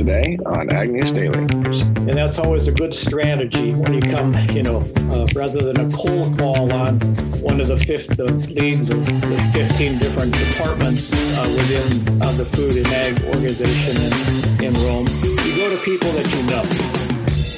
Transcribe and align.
today 0.00 0.38
on 0.46 0.70
Ag 0.70 0.90
News 0.90 1.12
Daily. 1.12 1.40
And 1.40 2.16
that's 2.16 2.38
always 2.38 2.68
a 2.68 2.72
good 2.72 2.94
strategy 2.94 3.74
when 3.74 3.92
you 3.92 4.00
come, 4.00 4.34
you 4.48 4.62
know, 4.62 4.78
uh, 5.10 5.26
rather 5.34 5.60
than 5.60 5.76
a 5.76 5.94
cold 5.94 6.38
call 6.38 6.72
on 6.72 6.98
one 7.44 7.60
of 7.60 7.68
the 7.68 7.76
fifth 7.76 8.16
the 8.16 8.24
leads 8.24 8.88
of 8.88 9.04
the 9.04 9.50
15 9.52 9.98
different 9.98 10.32
departments 10.32 11.12
uh, 11.12 11.54
within 11.54 12.22
uh, 12.22 12.32
the 12.32 12.46
Food 12.46 12.78
and 12.78 12.86
Ag 12.86 13.20
organization 13.24 14.00
in, 14.00 14.64
in 14.64 14.84
Rome. 14.84 15.06
You 15.44 15.56
go 15.56 15.68
to 15.68 15.82
people 15.84 16.10
that 16.12 16.32
you 16.32 16.42
know. 16.48 16.62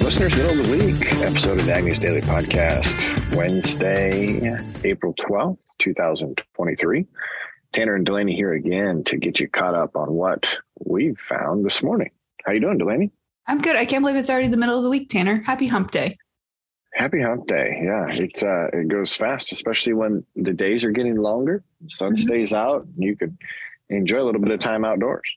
Listeners, 0.05 0.35
middle 0.37 0.59
of 0.59 0.67
the 0.67 0.85
week 0.85 1.23
episode 1.23 1.61
of 1.61 1.69
Ag 1.69 1.85
News 1.85 2.01
Daily 2.01 2.23
Podcast, 2.23 3.37
Wednesday, 3.37 4.59
April 4.83 5.15
12th, 5.15 5.59
2023. 5.79 7.07
Tanner 7.73 7.95
and 7.95 8.05
Delaney 8.05 8.35
here 8.35 8.53
again 8.53 9.05
to 9.05 9.17
get 9.17 9.39
you 9.39 9.49
caught 9.49 9.77
up 9.77 9.97
on 9.97 10.13
what 10.13 10.59
we've 10.85 11.19
found 11.19 11.65
this 11.65 11.85
morning. 11.85 12.11
How 12.45 12.53
you 12.53 12.61
doing, 12.61 12.79
Delaney? 12.79 13.11
I'm 13.47 13.61
good. 13.61 13.77
I 13.77 13.85
can't 13.85 14.03
believe 14.03 14.17
it's 14.17 14.31
already 14.31 14.49
the 14.49 14.57
middle 14.57 14.77
of 14.77 14.85
the 14.85 14.91
week, 14.91 15.09
Tanner. 15.09 15.43
Happy 15.45 15.67
hump 15.67 15.91
day. 15.91 16.17
Happy 16.95 17.21
hump 17.21 17.47
day. 17.47 17.81
Yeah, 17.83 18.07
it's 18.09 18.43
uh 18.43 18.69
it 18.73 18.89
goes 18.89 19.15
fast, 19.15 19.53
especially 19.53 19.95
when 19.95 20.25
the 20.37 20.53
days 20.53 20.85
are 20.85 20.91
getting 20.91 21.17
longer. 21.17 21.65
sun 21.89 22.13
mm-hmm. 22.13 22.23
stays 22.23 22.53
out, 22.53 22.85
and 22.85 23.03
you 23.03 23.17
could 23.17 23.37
enjoy 23.89 24.21
a 24.21 24.25
little 24.25 24.41
bit 24.41 24.51
of 24.51 24.61
time 24.61 24.85
outdoors. 24.85 25.37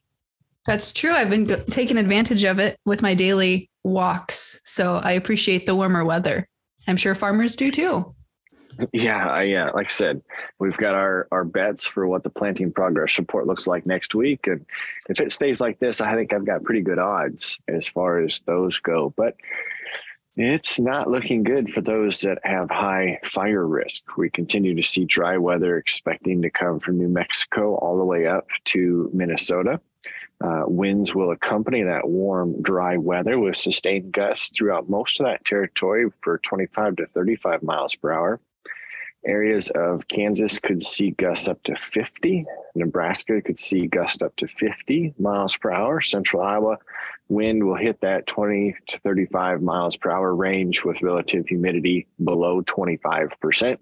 That's 0.65 0.91
true. 0.91 1.11
I've 1.11 1.29
been 1.29 1.45
g- 1.45 1.55
taking 1.69 1.97
advantage 1.97 2.43
of 2.43 2.59
it 2.59 2.77
with 2.85 3.01
my 3.01 3.13
daily 3.13 3.69
walks. 3.83 4.59
So 4.65 4.95
I 4.95 5.11
appreciate 5.13 5.65
the 5.65 5.75
warmer 5.75 6.03
weather. 6.03 6.47
I'm 6.87 6.97
sure 6.97 7.15
farmers 7.15 7.55
do 7.55 7.71
too. 7.71 8.14
Yeah, 8.93 9.27
I, 9.27 9.43
yeah. 9.43 9.69
Like 9.71 9.87
I 9.87 9.89
said, 9.89 10.21
we've 10.59 10.77
got 10.77 10.95
our 10.95 11.27
our 11.31 11.43
bets 11.43 11.85
for 11.85 12.07
what 12.07 12.23
the 12.23 12.29
planting 12.29 12.71
progress 12.71 13.17
report 13.17 13.47
looks 13.47 13.67
like 13.67 13.85
next 13.85 14.15
week, 14.15 14.47
and 14.47 14.65
if 15.09 15.21
it 15.21 15.31
stays 15.31 15.61
like 15.61 15.79
this, 15.79 16.01
I 16.01 16.15
think 16.15 16.33
I've 16.33 16.45
got 16.45 16.63
pretty 16.63 16.81
good 16.81 16.99
odds 16.99 17.59
as 17.67 17.87
far 17.87 18.19
as 18.19 18.41
those 18.41 18.79
go. 18.79 19.13
But 19.15 19.35
it's 20.37 20.79
not 20.79 21.09
looking 21.09 21.43
good 21.43 21.69
for 21.69 21.81
those 21.81 22.19
that 22.21 22.39
have 22.43 22.69
high 22.69 23.19
fire 23.23 23.65
risk. 23.65 24.17
We 24.17 24.29
continue 24.29 24.75
to 24.75 24.83
see 24.83 25.05
dry 25.05 25.37
weather 25.37 25.77
expecting 25.77 26.41
to 26.41 26.49
come 26.49 26.79
from 26.79 26.97
New 26.97 27.07
Mexico 27.07 27.75
all 27.75 27.97
the 27.97 28.03
way 28.03 28.27
up 28.27 28.49
to 28.65 29.09
Minnesota. 29.13 29.79
Uh, 30.43 30.63
winds 30.67 31.15
will 31.15 31.31
accompany 31.31 31.83
that 31.83 32.09
warm, 32.09 32.61
dry 32.61 32.97
weather 32.97 33.39
with 33.39 33.55
sustained 33.55 34.11
gusts 34.11 34.51
throughout 34.55 34.89
most 34.89 35.19
of 35.21 35.25
that 35.25 35.45
territory 35.45 36.09
for 36.21 36.37
25 36.39 36.97
to 36.97 37.05
35 37.05 37.63
miles 37.63 37.95
per 37.95 38.11
hour. 38.11 38.41
Areas 39.25 39.69
of 39.71 40.07
Kansas 40.07 40.59
could 40.59 40.85
see 40.85 41.11
gusts 41.11 41.47
up 41.47 41.61
to 41.63 41.75
50. 41.75 42.45
Nebraska 42.75 43.41
could 43.41 43.59
see 43.59 43.87
gusts 43.87 44.21
up 44.21 44.35
to 44.37 44.47
50 44.47 45.15
miles 45.17 45.57
per 45.57 45.71
hour. 45.71 45.99
Central 46.01 46.43
Iowa 46.43 46.77
wind 47.27 47.63
will 47.63 47.75
hit 47.75 47.99
that 48.01 48.27
20 48.27 48.75
to 48.89 48.99
35 48.99 49.61
miles 49.61 49.97
per 49.97 50.11
hour 50.11 50.35
range 50.35 50.83
with 50.83 51.01
relative 51.01 51.47
humidity 51.47 52.07
below 52.23 52.61
25%. 52.61 53.77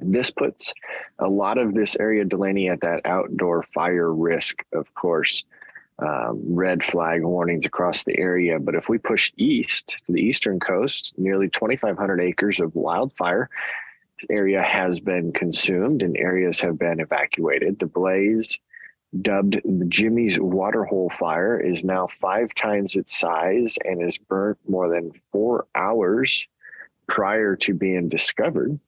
This 0.00 0.30
puts 0.30 0.74
a 1.20 1.28
lot 1.28 1.56
of 1.56 1.74
this 1.74 1.96
area, 2.00 2.24
Delaney, 2.24 2.68
at 2.68 2.80
that 2.80 3.02
outdoor 3.04 3.62
fire 3.62 4.12
risk, 4.12 4.64
of 4.72 4.92
course. 4.94 5.44
Um, 6.00 6.42
red 6.48 6.82
flag 6.82 7.22
warnings 7.22 7.66
across 7.66 8.02
the 8.02 8.18
area. 8.18 8.58
But 8.58 8.74
if 8.74 8.88
we 8.88 8.98
push 8.98 9.30
east 9.36 9.96
to 10.06 10.12
the 10.12 10.20
eastern 10.20 10.58
coast, 10.58 11.14
nearly 11.16 11.48
2,500 11.48 12.20
acres 12.20 12.58
of 12.58 12.74
wildfire 12.74 13.48
area 14.30 14.62
has 14.62 15.00
been 15.00 15.32
consumed 15.32 16.02
and 16.02 16.16
areas 16.16 16.60
have 16.60 16.78
been 16.78 17.00
evacuated. 17.00 17.78
The 17.78 17.86
blaze, 17.86 18.58
dubbed 19.20 19.60
Jimmy's 19.88 20.38
Waterhole 20.38 21.10
Fire, 21.10 21.58
is 21.58 21.84
now 21.84 22.06
five 22.06 22.54
times 22.54 22.96
its 22.96 23.18
size 23.18 23.78
and 23.84 24.02
has 24.02 24.18
burnt 24.18 24.58
more 24.68 24.88
than 24.88 25.12
four 25.32 25.66
hours 25.74 26.46
prior 27.06 27.56
to 27.56 27.74
being 27.74 28.08
discovered. 28.08 28.78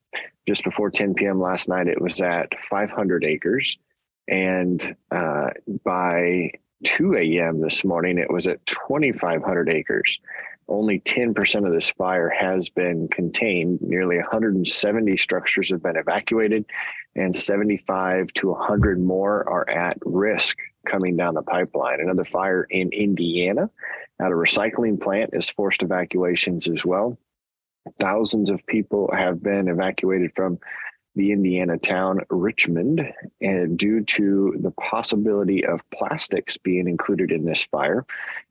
Just 0.47 0.64
before 0.64 0.91
10 0.91 1.14
p.m. 1.14 1.41
last 1.41 1.68
night, 1.68 1.89
it 1.89 2.01
was 2.01 2.20
at 2.20 2.53
500 2.70 3.24
acres. 3.24 3.79
And 4.29 4.97
uh, 5.11 5.51
by 5.85 6.53
2 6.85 7.17
a.m. 7.17 7.61
this 7.61 7.85
morning, 7.85 8.18
it 8.18 8.30
was 8.30 8.47
at 8.47 8.64
2,500 8.67 9.68
acres 9.68 10.18
only 10.69 11.01
10% 11.01 11.67
of 11.67 11.73
this 11.73 11.91
fire 11.91 12.29
has 12.29 12.69
been 12.69 13.09
contained. 13.09 13.81
Nearly 13.81 14.17
170 14.17 15.17
structures 15.17 15.71
have 15.71 15.83
been 15.83 15.97
evacuated, 15.97 16.65
and 17.15 17.35
75 17.35 18.33
to 18.35 18.51
100 18.51 19.01
more 19.01 19.49
are 19.49 19.69
at 19.69 19.99
risk 20.05 20.59
coming 20.87 21.17
down 21.17 21.35
the 21.35 21.43
pipeline. 21.43 22.01
Another 22.01 22.25
fire 22.25 22.65
in 22.65 22.91
Indiana 22.93 23.71
at 24.21 24.33
a 24.33 24.35
recycling 24.35 25.01
plant 25.01 25.31
is 25.33 25.51
forced 25.51 25.83
evacuations 25.83 26.69
as 26.69 26.85
well. 26.85 27.19
Thousands 28.01 28.51
of 28.51 28.67
people 28.67 29.11
have 29.17 29.43
been 29.43 29.69
evacuated 29.69 30.33
from 30.35 30.59
the 31.17 31.33
Indiana 31.33 31.79
town 31.79 32.21
Richmond, 32.29 33.01
and 33.41 33.79
due 33.79 34.05
to 34.05 34.55
the 34.61 34.71
possibility 34.73 35.65
of 35.65 35.81
plastics 35.91 36.59
being 36.59 36.87
included 36.87 37.33
in 37.33 37.45
this 37.45 37.65
fire, 37.65 38.05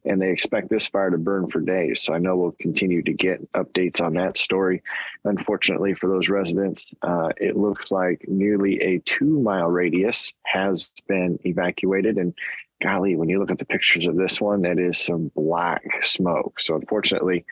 and 0.03 0.22
they 0.22 0.31
expect 0.31 0.70
this 0.70 0.88
fire 0.88 1.12
to 1.12 1.18
burn 1.18 1.48
for 1.48 1.62
days. 1.62 2.02
So 2.02 2.14
I 2.14 2.18
know 2.18 2.36
we'll 2.36 2.56
continue 2.59 3.03
to 3.03 3.14
get 3.14 3.52
updates 3.53 4.02
on 4.02 4.16
that 4.16 4.38
story. 4.38 4.81
Unfortunately, 5.24 5.94
for 5.94 6.09
those 6.09 6.28
residents, 6.28 6.92
uh, 7.03 7.30
it 7.38 7.56
looks 7.56 7.92
like 7.92 8.26
nearly 8.28 8.82
a 8.82 9.00
two 9.00 9.40
mile 9.40 9.70
radius 9.70 10.34
has 10.44 10.92
been 11.08 11.40
evacuated, 11.46 12.18
and 12.18 12.34
golly, 12.82 13.16
when 13.16 13.30
you 13.30 13.40
look 13.40 13.52
at 13.52 13.59
the 13.59 13.66
pictures 13.66 14.08
of 14.08 14.18
this 14.18 14.42
one, 14.42 14.64
that 14.64 14.80
is 14.80 14.97
some 14.97 15.32
black 15.36 15.84
smoke. 16.03 16.59
So 16.59 16.76
unfortunately. 16.76 17.46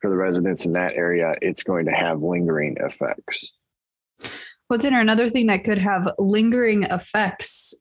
For 0.00 0.10
the 0.10 0.16
residents 0.16 0.64
in 0.64 0.74
that 0.74 0.94
area, 0.94 1.34
it's 1.42 1.64
going 1.64 1.86
to 1.86 1.90
have 1.90 2.22
lingering 2.22 2.76
effects. 2.78 3.52
What's 4.68 4.84
in 4.84 4.94
another 4.94 5.30
thing 5.30 5.46
that 5.46 5.64
could 5.64 5.78
have 5.78 6.12
lingering 6.18 6.82
effects 6.84 7.74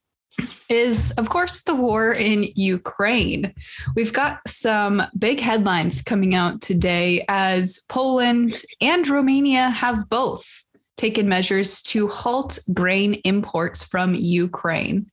is, 0.69 1.11
of 1.17 1.29
course, 1.29 1.61
the 1.61 1.75
war 1.75 2.13
in 2.13 2.45
Ukraine. 2.55 3.53
We've 3.95 4.13
got 4.13 4.39
some 4.47 5.03
big 5.17 5.41
headlines 5.41 6.01
coming 6.01 6.33
out 6.33 6.61
today 6.61 7.25
as 7.27 7.81
Poland 7.89 8.61
and 8.79 9.07
Romania 9.07 9.69
have 9.69 10.09
both 10.09 10.63
taken 10.95 11.27
measures 11.27 11.81
to 11.83 12.07
halt 12.07 12.59
grain 12.73 13.15
imports 13.25 13.83
from 13.83 14.15
Ukraine 14.15 15.11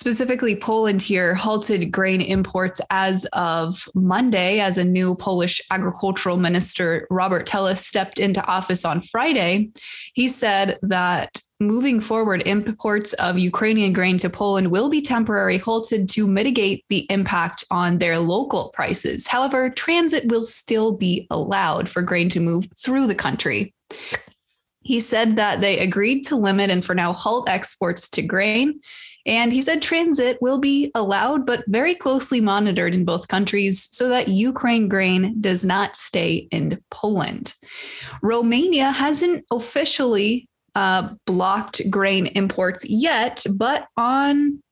specifically 0.00 0.56
Poland 0.56 1.02
here 1.02 1.34
halted 1.34 1.92
grain 1.92 2.22
imports 2.22 2.80
as 2.88 3.26
of 3.34 3.86
Monday, 3.94 4.58
as 4.58 4.78
a 4.78 4.84
new 4.84 5.14
Polish 5.14 5.60
agricultural 5.70 6.38
minister, 6.38 7.06
Robert 7.10 7.46
Telus, 7.46 7.76
stepped 7.76 8.18
into 8.18 8.42
office 8.46 8.86
on 8.86 9.02
Friday. 9.02 9.70
He 10.14 10.26
said 10.26 10.78
that 10.80 11.42
moving 11.60 12.00
forward, 12.00 12.42
imports 12.46 13.12
of 13.14 13.38
Ukrainian 13.38 13.92
grain 13.92 14.16
to 14.16 14.30
Poland 14.30 14.70
will 14.70 14.88
be 14.88 15.02
temporarily 15.02 15.58
halted 15.58 16.08
to 16.08 16.26
mitigate 16.26 16.82
the 16.88 17.06
impact 17.10 17.62
on 17.70 17.98
their 17.98 18.18
local 18.18 18.70
prices. 18.72 19.26
However, 19.26 19.68
transit 19.68 20.28
will 20.28 20.44
still 20.44 20.96
be 20.96 21.26
allowed 21.28 21.90
for 21.90 22.00
grain 22.00 22.30
to 22.30 22.40
move 22.40 22.68
through 22.74 23.06
the 23.06 23.14
country. 23.14 23.74
He 24.82 24.98
said 24.98 25.36
that 25.36 25.60
they 25.60 25.78
agreed 25.78 26.22
to 26.28 26.36
limit 26.36 26.70
and 26.70 26.82
for 26.82 26.94
now 26.94 27.12
halt 27.12 27.50
exports 27.50 28.08
to 28.08 28.22
grain 28.22 28.80
and 29.26 29.52
he 29.52 29.62
said 29.62 29.82
transit 29.82 30.38
will 30.40 30.58
be 30.58 30.90
allowed, 30.94 31.46
but 31.46 31.64
very 31.66 31.94
closely 31.94 32.40
monitored 32.40 32.94
in 32.94 33.04
both 33.04 33.28
countries 33.28 33.88
so 33.92 34.08
that 34.08 34.28
Ukraine 34.28 34.88
grain 34.88 35.40
does 35.40 35.64
not 35.64 35.96
stay 35.96 36.48
in 36.50 36.80
Poland. 36.90 37.54
Romania 38.22 38.90
hasn't 38.90 39.44
officially 39.50 40.48
uh, 40.74 41.10
blocked 41.26 41.82
grain 41.90 42.26
imports 42.26 42.88
yet, 42.88 43.44
but 43.56 43.86
on 43.96 44.62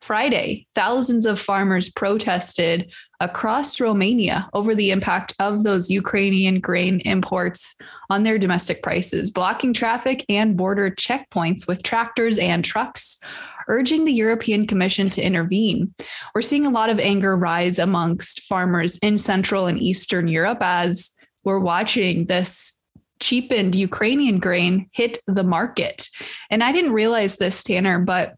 Friday, 0.00 0.66
thousands 0.76 1.26
of 1.26 1.40
farmers 1.40 1.90
protested 1.90 2.92
across 3.20 3.80
Romania 3.80 4.48
over 4.54 4.74
the 4.74 4.92
impact 4.92 5.34
of 5.40 5.64
those 5.64 5.90
Ukrainian 5.90 6.60
grain 6.60 7.00
imports 7.00 7.76
on 8.08 8.22
their 8.22 8.38
domestic 8.38 8.80
prices, 8.80 9.30
blocking 9.30 9.72
traffic 9.72 10.24
and 10.28 10.56
border 10.56 10.90
checkpoints 10.90 11.66
with 11.66 11.82
tractors 11.82 12.38
and 12.38 12.64
trucks 12.64 13.20
urging 13.68 14.04
the 14.04 14.12
European 14.12 14.66
Commission 14.66 15.08
to 15.10 15.22
intervene. 15.22 15.94
We're 16.34 16.42
seeing 16.42 16.66
a 16.66 16.70
lot 16.70 16.90
of 16.90 16.98
anger 16.98 17.36
rise 17.36 17.78
amongst 17.78 18.42
farmers 18.42 18.98
in 18.98 19.18
Central 19.18 19.66
and 19.66 19.78
Eastern 19.78 20.28
Europe 20.28 20.58
as 20.60 21.14
we're 21.44 21.60
watching 21.60 22.26
this 22.26 22.82
cheapened 23.20 23.74
Ukrainian 23.74 24.38
grain 24.38 24.88
hit 24.92 25.18
the 25.26 25.44
market. 25.44 26.08
And 26.50 26.62
I 26.62 26.72
didn't 26.72 26.92
realize 26.92 27.36
this, 27.36 27.62
Tanner, 27.62 27.98
but 27.98 28.34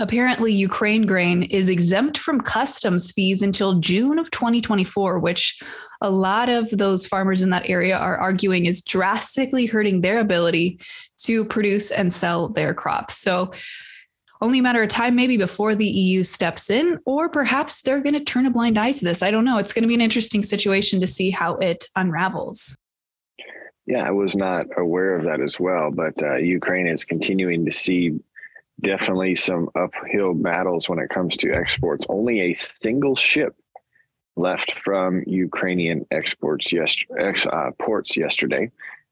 apparently 0.00 0.52
Ukraine 0.52 1.06
grain 1.06 1.44
is 1.44 1.68
exempt 1.68 2.18
from 2.18 2.40
customs 2.40 3.12
fees 3.12 3.42
until 3.42 3.78
June 3.78 4.18
of 4.18 4.30
2024, 4.30 5.18
which 5.18 5.60
a 6.00 6.10
lot 6.10 6.48
of 6.48 6.68
those 6.70 7.06
farmers 7.06 7.40
in 7.42 7.50
that 7.50 7.68
area 7.68 7.96
are 7.96 8.18
arguing 8.18 8.66
is 8.66 8.82
drastically 8.82 9.66
hurting 9.66 10.00
their 10.00 10.18
ability 10.18 10.80
to 11.18 11.44
produce 11.44 11.90
and 11.90 12.12
sell 12.12 12.48
their 12.48 12.74
crops. 12.74 13.16
So 13.16 13.52
only 14.40 14.58
a 14.58 14.62
matter 14.62 14.82
of 14.82 14.88
time 14.88 15.14
maybe 15.14 15.36
before 15.36 15.74
the 15.74 15.86
EU 15.86 16.22
steps 16.22 16.70
in, 16.70 16.98
or 17.04 17.28
perhaps 17.28 17.82
they're 17.82 18.00
going 18.00 18.14
to 18.14 18.24
turn 18.24 18.46
a 18.46 18.50
blind 18.50 18.78
eye 18.78 18.92
to 18.92 19.04
this. 19.04 19.22
I 19.22 19.30
don't 19.30 19.44
know. 19.44 19.58
It's 19.58 19.72
going 19.72 19.82
to 19.82 19.88
be 19.88 19.94
an 19.94 20.00
interesting 20.00 20.42
situation 20.42 21.00
to 21.00 21.06
see 21.06 21.30
how 21.30 21.56
it 21.56 21.84
unravels. 21.96 22.76
Yeah, 23.86 24.02
I 24.02 24.10
was 24.10 24.34
not 24.34 24.66
aware 24.76 25.16
of 25.16 25.24
that 25.24 25.40
as 25.40 25.60
well, 25.60 25.90
but 25.90 26.20
uh, 26.20 26.36
Ukraine 26.36 26.88
is 26.88 27.04
continuing 27.04 27.64
to 27.66 27.72
see 27.72 28.18
definitely 28.80 29.34
some 29.34 29.70
uphill 29.74 30.34
battles 30.34 30.88
when 30.88 30.98
it 30.98 31.08
comes 31.08 31.36
to 31.38 31.52
exports. 31.52 32.04
Only 32.08 32.40
a 32.40 32.52
single 32.52 33.14
ship 33.14 33.54
left 34.36 34.72
from 34.80 35.22
Ukrainian 35.26 36.04
exports 36.10 36.72
yes, 36.72 36.96
ex, 37.18 37.46
uh, 37.46 37.70
ports 37.78 38.16
yesterday. 38.16 38.70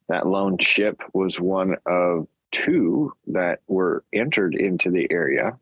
That 0.08 0.26
lone 0.26 0.58
ship 0.58 1.00
was 1.14 1.40
one 1.40 1.76
of 1.86 2.26
two 2.54 3.12
that 3.26 3.60
were 3.66 4.04
entered 4.14 4.54
into 4.54 4.90
the 4.90 5.06
area, 5.10 5.58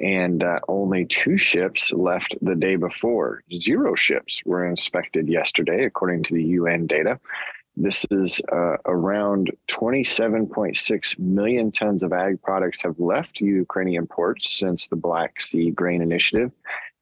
and 0.00 0.42
uh, 0.42 0.58
only 0.66 1.04
two 1.04 1.36
ships 1.36 1.92
left 1.92 2.34
the 2.42 2.56
day 2.56 2.74
before. 2.74 3.42
Zero 3.56 3.94
ships 3.94 4.42
were 4.44 4.66
inspected 4.66 5.28
yesterday, 5.28 5.84
according 5.84 6.24
to 6.24 6.34
the 6.34 6.44
UN 6.44 6.86
data. 6.86 7.20
This 7.76 8.04
is 8.10 8.40
uh, 8.50 8.76
around 8.86 9.52
27.6 9.68 11.18
million 11.18 11.70
tons 11.70 12.02
of 12.02 12.12
ag 12.12 12.42
products 12.42 12.82
have 12.82 12.98
left 12.98 13.40
Ukrainian 13.40 14.06
ports 14.06 14.58
since 14.58 14.88
the 14.88 14.96
Black 14.96 15.40
Sea 15.40 15.70
Grain 15.70 16.02
Initiative 16.02 16.52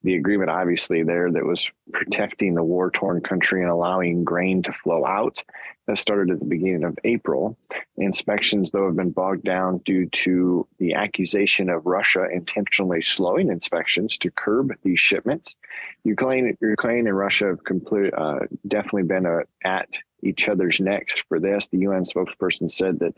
the 0.03 0.15
agreement 0.15 0.49
obviously 0.49 1.03
there 1.03 1.31
that 1.31 1.45
was 1.45 1.69
protecting 1.91 2.55
the 2.55 2.63
war 2.63 2.89
torn 2.91 3.21
country 3.21 3.61
and 3.61 3.69
allowing 3.69 4.23
grain 4.23 4.63
to 4.63 4.71
flow 4.71 5.05
out 5.05 5.43
that 5.89 5.97
started 5.97 6.31
at 6.31 6.39
the 6.39 6.45
beginning 6.45 6.83
of 6.83 6.97
april 7.03 7.57
inspections 7.97 8.71
though 8.71 8.85
have 8.85 8.95
been 8.95 9.09
bogged 9.09 9.43
down 9.43 9.79
due 9.79 10.05
to 10.07 10.67
the 10.77 10.93
accusation 10.93 11.69
of 11.69 11.85
russia 11.85 12.27
intentionally 12.31 13.01
slowing 13.01 13.49
inspections 13.49 14.17
to 14.17 14.31
curb 14.31 14.71
these 14.83 14.99
shipments 14.99 15.55
ukraine, 16.03 16.55
ukraine 16.61 17.07
and 17.07 17.17
russia 17.17 17.47
have 17.47 17.63
complete, 17.63 18.13
uh, 18.13 18.39
definitely 18.67 19.03
been 19.03 19.25
a, 19.25 19.41
at 19.67 19.89
each 20.21 20.49
other's 20.49 20.79
necks 20.79 21.23
for 21.27 21.39
this. 21.39 21.67
The 21.67 21.79
UN 21.79 22.03
spokesperson 22.03 22.71
said 22.71 22.99
that 22.99 23.13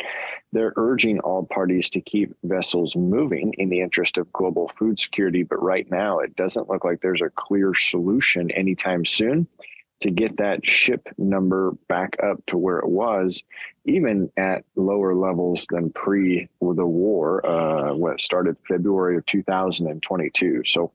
they're 0.52 0.74
urging 0.76 1.20
all 1.20 1.44
parties 1.46 1.90
to 1.92 2.02
keep 2.02 2.36
vessels 2.44 2.96
moving 2.96 3.54
in 3.58 3.70
the 3.70 3.82
interest 3.82 4.18
of 4.18 4.32
global 4.34 4.68
food 4.68 5.00
security. 5.00 5.44
But 5.44 5.64
right 5.64 5.90
now, 5.90 6.20
it 6.20 6.36
doesn't 6.36 6.70
look 6.70 6.84
like 6.84 7.02
there's 7.02 7.22
a 7.22 7.32
clear 7.32 7.74
solution 7.74 8.52
anytime 8.52 9.06
soon 9.06 9.48
to 10.02 10.12
get 10.12 10.38
that 10.38 10.66
ship 10.66 11.08
number 11.18 11.72
back 11.88 12.16
up 12.24 12.46
to 12.48 12.58
where 12.58 12.80
it 12.80 12.88
was, 12.88 13.44
even 13.86 14.32
at 14.38 14.64
lower 14.76 15.16
levels 15.16 15.66
than 15.70 15.92
pre 15.92 16.48
the 16.60 16.86
war, 16.86 17.46
uh, 17.46 17.94
what 17.94 18.20
started 18.20 18.58
February 18.68 19.18
of 19.18 19.26
2022. 19.26 20.64
So, 20.66 20.92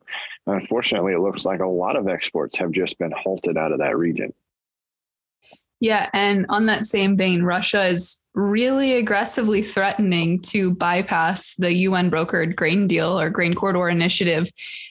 unfortunately, 0.47 1.15
it 1.15 1.21
looks 1.21 1.45
like 1.45 1.61
a 1.61 1.67
lot 1.67 1.97
of 1.97 2.09
exports 2.09 2.59
have 2.59 2.73
just 2.73 2.99
been 2.99 3.13
halted 3.13 3.57
out 3.57 3.73
of 3.73 3.79
that 3.79 3.97
region. 3.97 4.33
Yeah. 5.81 6.09
And 6.15 6.47
on 6.49 6.67
that 6.67 6.87
same 6.87 7.17
vein, 7.17 7.43
Russia 7.43 7.85
is 7.85 8.25
really 8.35 8.95
aggressively 8.95 9.63
threatening 9.63 10.41
to 10.41 10.75
bypass 10.75 11.55
the 11.57 11.73
UN 11.73 12.11
brokered 12.11 12.57
grain 12.57 12.87
deal 12.87 13.19
or 13.19 13.31
grain 13.31 13.55
corridor 13.55 13.89
initiative. 13.89 14.51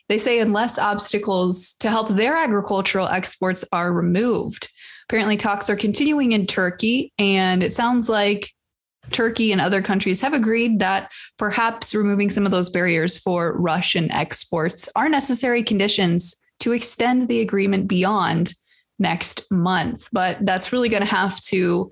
They 0.09 0.17
say 0.17 0.39
unless 0.39 0.77
obstacles 0.77 1.73
to 1.79 1.89
help 1.89 2.09
their 2.09 2.35
agricultural 2.35 3.07
exports 3.07 3.65
are 3.71 3.91
removed. 3.91 4.71
Apparently, 5.07 5.37
talks 5.37 5.69
are 5.69 5.75
continuing 5.75 6.31
in 6.31 6.47
Turkey, 6.47 7.13
and 7.19 7.61
it 7.61 7.73
sounds 7.73 8.09
like 8.09 8.49
Turkey 9.11 9.51
and 9.51 9.61
other 9.61 9.83
countries 9.83 10.21
have 10.21 10.33
agreed 10.33 10.79
that 10.79 11.11
perhaps 11.37 11.93
removing 11.93 12.29
some 12.29 12.45
of 12.45 12.51
those 12.51 12.71
barriers 12.71 13.15
for 13.17 13.55
Russian 13.55 14.11
exports 14.11 14.89
are 14.95 15.07
necessary 15.07 15.61
conditions 15.63 16.35
to 16.61 16.71
extend 16.71 17.27
the 17.27 17.41
agreement 17.41 17.87
beyond 17.87 18.53
next 18.99 19.49
month. 19.51 20.09
But 20.11 20.37
that's 20.45 20.71
really 20.71 20.89
going 20.89 21.03
to 21.03 21.07
have 21.09 21.39
to 21.45 21.89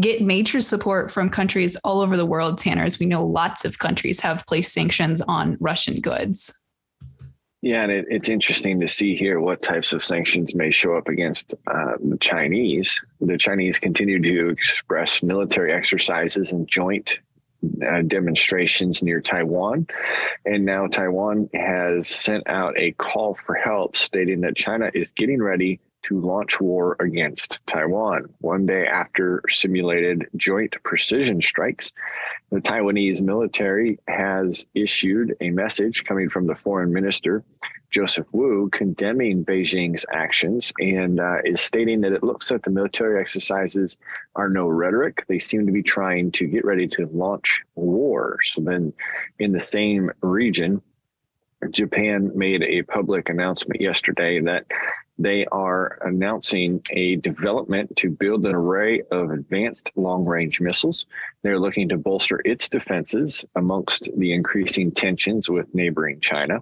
get 0.00 0.22
major 0.22 0.60
support 0.60 1.10
from 1.10 1.30
countries 1.30 1.76
all 1.84 2.00
over 2.00 2.16
the 2.16 2.26
world, 2.26 2.58
Tanner, 2.58 2.84
as 2.84 2.98
we 2.98 3.06
know 3.06 3.24
lots 3.24 3.64
of 3.64 3.78
countries 3.78 4.20
have 4.20 4.46
placed 4.46 4.72
sanctions 4.72 5.20
on 5.22 5.56
Russian 5.60 6.00
goods. 6.00 6.64
Yeah, 7.62 7.84
and 7.84 7.92
it, 7.92 8.04
it's 8.10 8.28
interesting 8.28 8.78
to 8.80 8.88
see 8.88 9.16
here 9.16 9.40
what 9.40 9.62
types 9.62 9.94
of 9.94 10.04
sanctions 10.04 10.54
may 10.54 10.70
show 10.70 10.98
up 10.98 11.08
against 11.08 11.54
uh, 11.66 11.92
the 11.98 12.18
Chinese. 12.18 13.00
The 13.22 13.38
Chinese 13.38 13.78
continue 13.78 14.20
to 14.20 14.50
express 14.50 15.22
military 15.22 15.72
exercises 15.72 16.52
and 16.52 16.68
joint 16.68 17.16
uh, 17.82 18.02
demonstrations 18.02 19.02
near 19.02 19.22
Taiwan. 19.22 19.86
And 20.44 20.66
now 20.66 20.88
Taiwan 20.88 21.48
has 21.54 22.06
sent 22.06 22.46
out 22.46 22.76
a 22.76 22.92
call 22.92 23.34
for 23.34 23.54
help, 23.54 23.96
stating 23.96 24.42
that 24.42 24.56
China 24.56 24.90
is 24.92 25.08
getting 25.10 25.42
ready 25.42 25.80
to 26.08 26.20
launch 26.20 26.60
war 26.60 26.96
against 27.00 27.60
Taiwan. 27.66 28.28
One 28.40 28.66
day 28.66 28.86
after 28.86 29.42
simulated 29.48 30.28
joint 30.36 30.74
precision 30.82 31.40
strikes, 31.40 31.92
the 32.50 32.60
Taiwanese 32.60 33.22
military 33.22 33.98
has 34.08 34.66
issued 34.74 35.34
a 35.40 35.50
message 35.50 36.04
coming 36.04 36.28
from 36.28 36.46
the 36.46 36.54
foreign 36.54 36.92
minister, 36.92 37.42
Joseph 37.90 38.26
Wu, 38.32 38.68
condemning 38.70 39.44
Beijing's 39.44 40.04
actions 40.12 40.72
and 40.80 41.20
uh, 41.20 41.36
is 41.44 41.60
stating 41.60 42.00
that 42.00 42.12
it 42.12 42.24
looks 42.24 42.50
like 42.50 42.62
the 42.62 42.70
military 42.70 43.20
exercises 43.20 43.96
are 44.34 44.48
no 44.48 44.66
rhetoric. 44.66 45.24
They 45.28 45.38
seem 45.38 45.64
to 45.66 45.72
be 45.72 45.82
trying 45.82 46.32
to 46.32 46.46
get 46.46 46.64
ready 46.64 46.88
to 46.88 47.06
launch 47.12 47.62
war. 47.76 48.38
So 48.42 48.62
then, 48.62 48.92
in 49.38 49.52
the 49.52 49.64
same 49.64 50.10
region, 50.22 50.82
Japan 51.70 52.32
made 52.34 52.62
a 52.62 52.82
public 52.82 53.28
announcement 53.28 53.80
yesterday 53.80 54.40
that 54.40 54.66
they 55.18 55.46
are 55.46 55.98
announcing 56.02 56.82
a 56.90 57.16
development 57.16 57.94
to 57.96 58.10
build 58.10 58.44
an 58.46 58.54
array 58.54 59.02
of 59.10 59.30
advanced 59.30 59.92
long 59.96 60.24
range 60.24 60.60
missiles. 60.60 61.06
They're 61.42 61.58
looking 61.58 61.88
to 61.90 61.96
bolster 61.96 62.40
its 62.44 62.68
defenses 62.68 63.44
amongst 63.54 64.08
the 64.16 64.32
increasing 64.32 64.90
tensions 64.90 65.48
with 65.48 65.72
neighboring 65.74 66.20
China. 66.20 66.60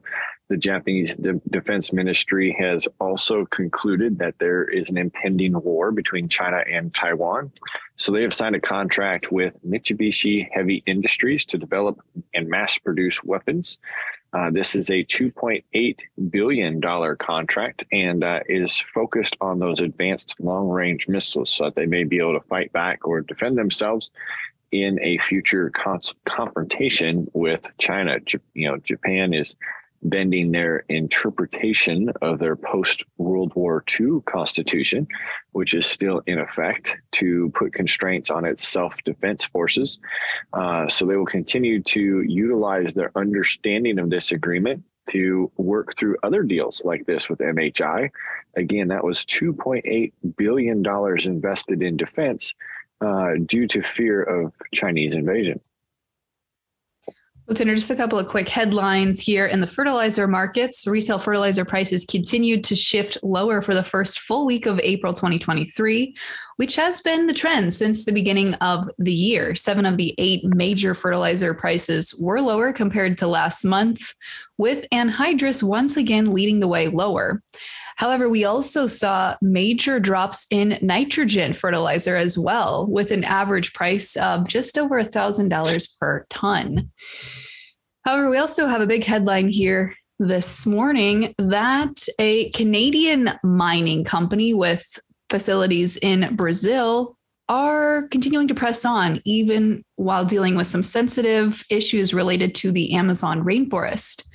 The 0.50 0.58
Japanese 0.58 1.14
De- 1.14 1.40
Defense 1.48 1.94
Ministry 1.94 2.54
has 2.60 2.86
also 3.00 3.46
concluded 3.46 4.18
that 4.18 4.34
there 4.38 4.64
is 4.64 4.90
an 4.90 4.98
impending 4.98 5.58
war 5.62 5.90
between 5.92 6.28
China 6.28 6.62
and 6.70 6.92
Taiwan. 6.92 7.52
So 7.96 8.12
they 8.12 8.20
have 8.20 8.34
signed 8.34 8.56
a 8.56 8.60
contract 8.60 9.32
with 9.32 9.54
Mitsubishi 9.66 10.46
Heavy 10.52 10.82
Industries 10.84 11.46
to 11.46 11.56
develop 11.56 12.00
and 12.34 12.48
mass 12.48 12.76
produce 12.76 13.24
weapons. 13.24 13.78
Uh, 14.32 14.50
this 14.50 14.74
is 14.74 14.88
a 14.88 15.04
$2.8 15.04 15.98
billion 16.30 16.80
contract 17.18 17.84
and 17.92 18.24
uh, 18.24 18.40
is 18.48 18.80
focused 18.94 19.36
on 19.42 19.58
those 19.58 19.80
advanced 19.80 20.34
long 20.40 20.68
range 20.68 21.06
missiles 21.06 21.52
so 21.52 21.64
that 21.64 21.74
they 21.74 21.84
may 21.84 22.04
be 22.04 22.18
able 22.18 22.38
to 22.38 22.46
fight 22.46 22.72
back 22.72 23.06
or 23.06 23.20
defend 23.20 23.58
themselves 23.58 24.10
in 24.70 24.98
a 25.02 25.18
future 25.18 25.68
con- 25.70 26.00
confrontation 26.24 27.30
with 27.34 27.66
China. 27.78 28.18
J- 28.20 28.38
you 28.54 28.68
know, 28.68 28.78
Japan 28.78 29.34
is 29.34 29.54
bending 30.02 30.50
their 30.50 30.84
interpretation 30.88 32.10
of 32.20 32.38
their 32.38 32.56
post 32.56 33.04
World 33.18 33.52
War 33.54 33.84
II 33.98 34.20
constitution, 34.26 35.06
which 35.52 35.74
is 35.74 35.86
still 35.86 36.22
in 36.26 36.38
effect, 36.38 36.96
to 37.12 37.50
put 37.54 37.72
constraints 37.72 38.30
on 38.30 38.44
its 38.44 38.66
self 38.66 38.94
defense 39.04 39.44
forces. 39.44 39.98
Uh, 40.52 40.88
so 40.88 41.06
they 41.06 41.16
will 41.16 41.26
continue 41.26 41.82
to 41.82 42.22
utilize 42.22 42.94
their 42.94 43.12
understanding 43.16 43.98
of 43.98 44.10
this 44.10 44.32
agreement 44.32 44.82
to 45.10 45.50
work 45.56 45.96
through 45.96 46.16
other 46.22 46.42
deals 46.42 46.82
like 46.84 47.06
this 47.06 47.28
with 47.28 47.40
MHI. 47.40 48.08
Again, 48.56 48.88
that 48.88 49.04
was 49.04 49.24
$2.8 49.24 50.12
billion 50.36 50.84
invested 51.24 51.82
in 51.82 51.96
defense 51.96 52.54
uh, 53.00 53.32
due 53.46 53.66
to 53.66 53.82
fear 53.82 54.22
of 54.22 54.52
Chinese 54.72 55.14
invasion. 55.14 55.60
Listener, 57.48 57.74
just 57.74 57.90
a 57.90 57.96
couple 57.96 58.20
of 58.20 58.28
quick 58.28 58.48
headlines 58.48 59.18
here. 59.18 59.46
In 59.46 59.60
the 59.60 59.66
fertilizer 59.66 60.28
markets, 60.28 60.86
retail 60.86 61.18
fertilizer 61.18 61.64
prices 61.64 62.04
continued 62.04 62.62
to 62.64 62.76
shift 62.76 63.18
lower 63.24 63.60
for 63.60 63.74
the 63.74 63.82
first 63.82 64.20
full 64.20 64.46
week 64.46 64.64
of 64.64 64.78
April 64.78 65.12
2023, 65.12 66.14
which 66.56 66.76
has 66.76 67.00
been 67.00 67.26
the 67.26 67.32
trend 67.32 67.74
since 67.74 68.04
the 68.04 68.12
beginning 68.12 68.54
of 68.54 68.88
the 68.96 69.12
year. 69.12 69.56
Seven 69.56 69.86
of 69.86 69.96
the 69.96 70.14
eight 70.18 70.44
major 70.44 70.94
fertilizer 70.94 71.52
prices 71.52 72.14
were 72.22 72.40
lower 72.40 72.72
compared 72.72 73.18
to 73.18 73.26
last 73.26 73.64
month, 73.64 74.14
with 74.56 74.86
anhydrous 74.90 75.64
once 75.64 75.96
again 75.96 76.32
leading 76.32 76.60
the 76.60 76.68
way 76.68 76.86
lower. 76.86 77.42
However, 77.96 78.28
we 78.28 78.44
also 78.44 78.86
saw 78.86 79.36
major 79.42 80.00
drops 80.00 80.46
in 80.50 80.78
nitrogen 80.80 81.52
fertilizer 81.52 82.16
as 82.16 82.38
well, 82.38 82.86
with 82.90 83.10
an 83.10 83.24
average 83.24 83.72
price 83.74 84.16
of 84.16 84.48
just 84.48 84.78
over 84.78 85.02
$1,000 85.02 85.88
per 86.00 86.26
ton. 86.30 86.90
However, 88.04 88.30
we 88.30 88.38
also 88.38 88.66
have 88.66 88.80
a 88.80 88.86
big 88.86 89.04
headline 89.04 89.48
here 89.48 89.94
this 90.18 90.66
morning 90.66 91.34
that 91.38 92.06
a 92.18 92.50
Canadian 92.50 93.30
mining 93.42 94.04
company 94.04 94.54
with 94.54 94.98
facilities 95.30 95.96
in 95.96 96.34
Brazil 96.34 97.16
are 97.48 98.08
continuing 98.08 98.48
to 98.48 98.54
press 98.54 98.84
on, 98.84 99.20
even 99.24 99.84
while 99.96 100.24
dealing 100.24 100.54
with 100.56 100.66
some 100.66 100.82
sensitive 100.82 101.64
issues 101.70 102.14
related 102.14 102.54
to 102.56 102.72
the 102.72 102.94
Amazon 102.94 103.44
rainforest. 103.44 104.26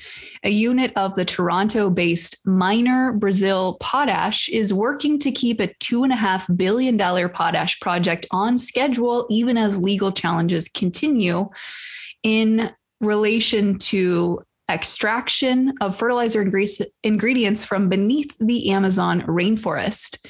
A 0.43 0.49
unit 0.49 0.93
of 0.95 1.15
the 1.15 1.25
Toronto 1.25 1.89
based 1.89 2.45
Miner 2.45 3.11
Brazil 3.13 3.77
Potash 3.79 4.49
is 4.49 4.73
working 4.73 5.19
to 5.19 5.31
keep 5.31 5.59
a 5.59 5.67
$2.5 5.67 6.55
billion 6.55 6.97
potash 7.29 7.79
project 7.79 8.27
on 8.31 8.57
schedule, 8.57 9.25
even 9.29 9.57
as 9.57 9.81
legal 9.81 10.11
challenges 10.11 10.69
continue 10.69 11.49
in 12.23 12.71
relation 13.01 13.77
to 13.77 14.41
extraction 14.69 15.73
of 15.79 15.95
fertilizer 15.95 16.49
ingredients 17.03 17.63
from 17.63 17.89
beneath 17.89 18.35
the 18.39 18.71
Amazon 18.71 19.21
rainforest. 19.21 20.25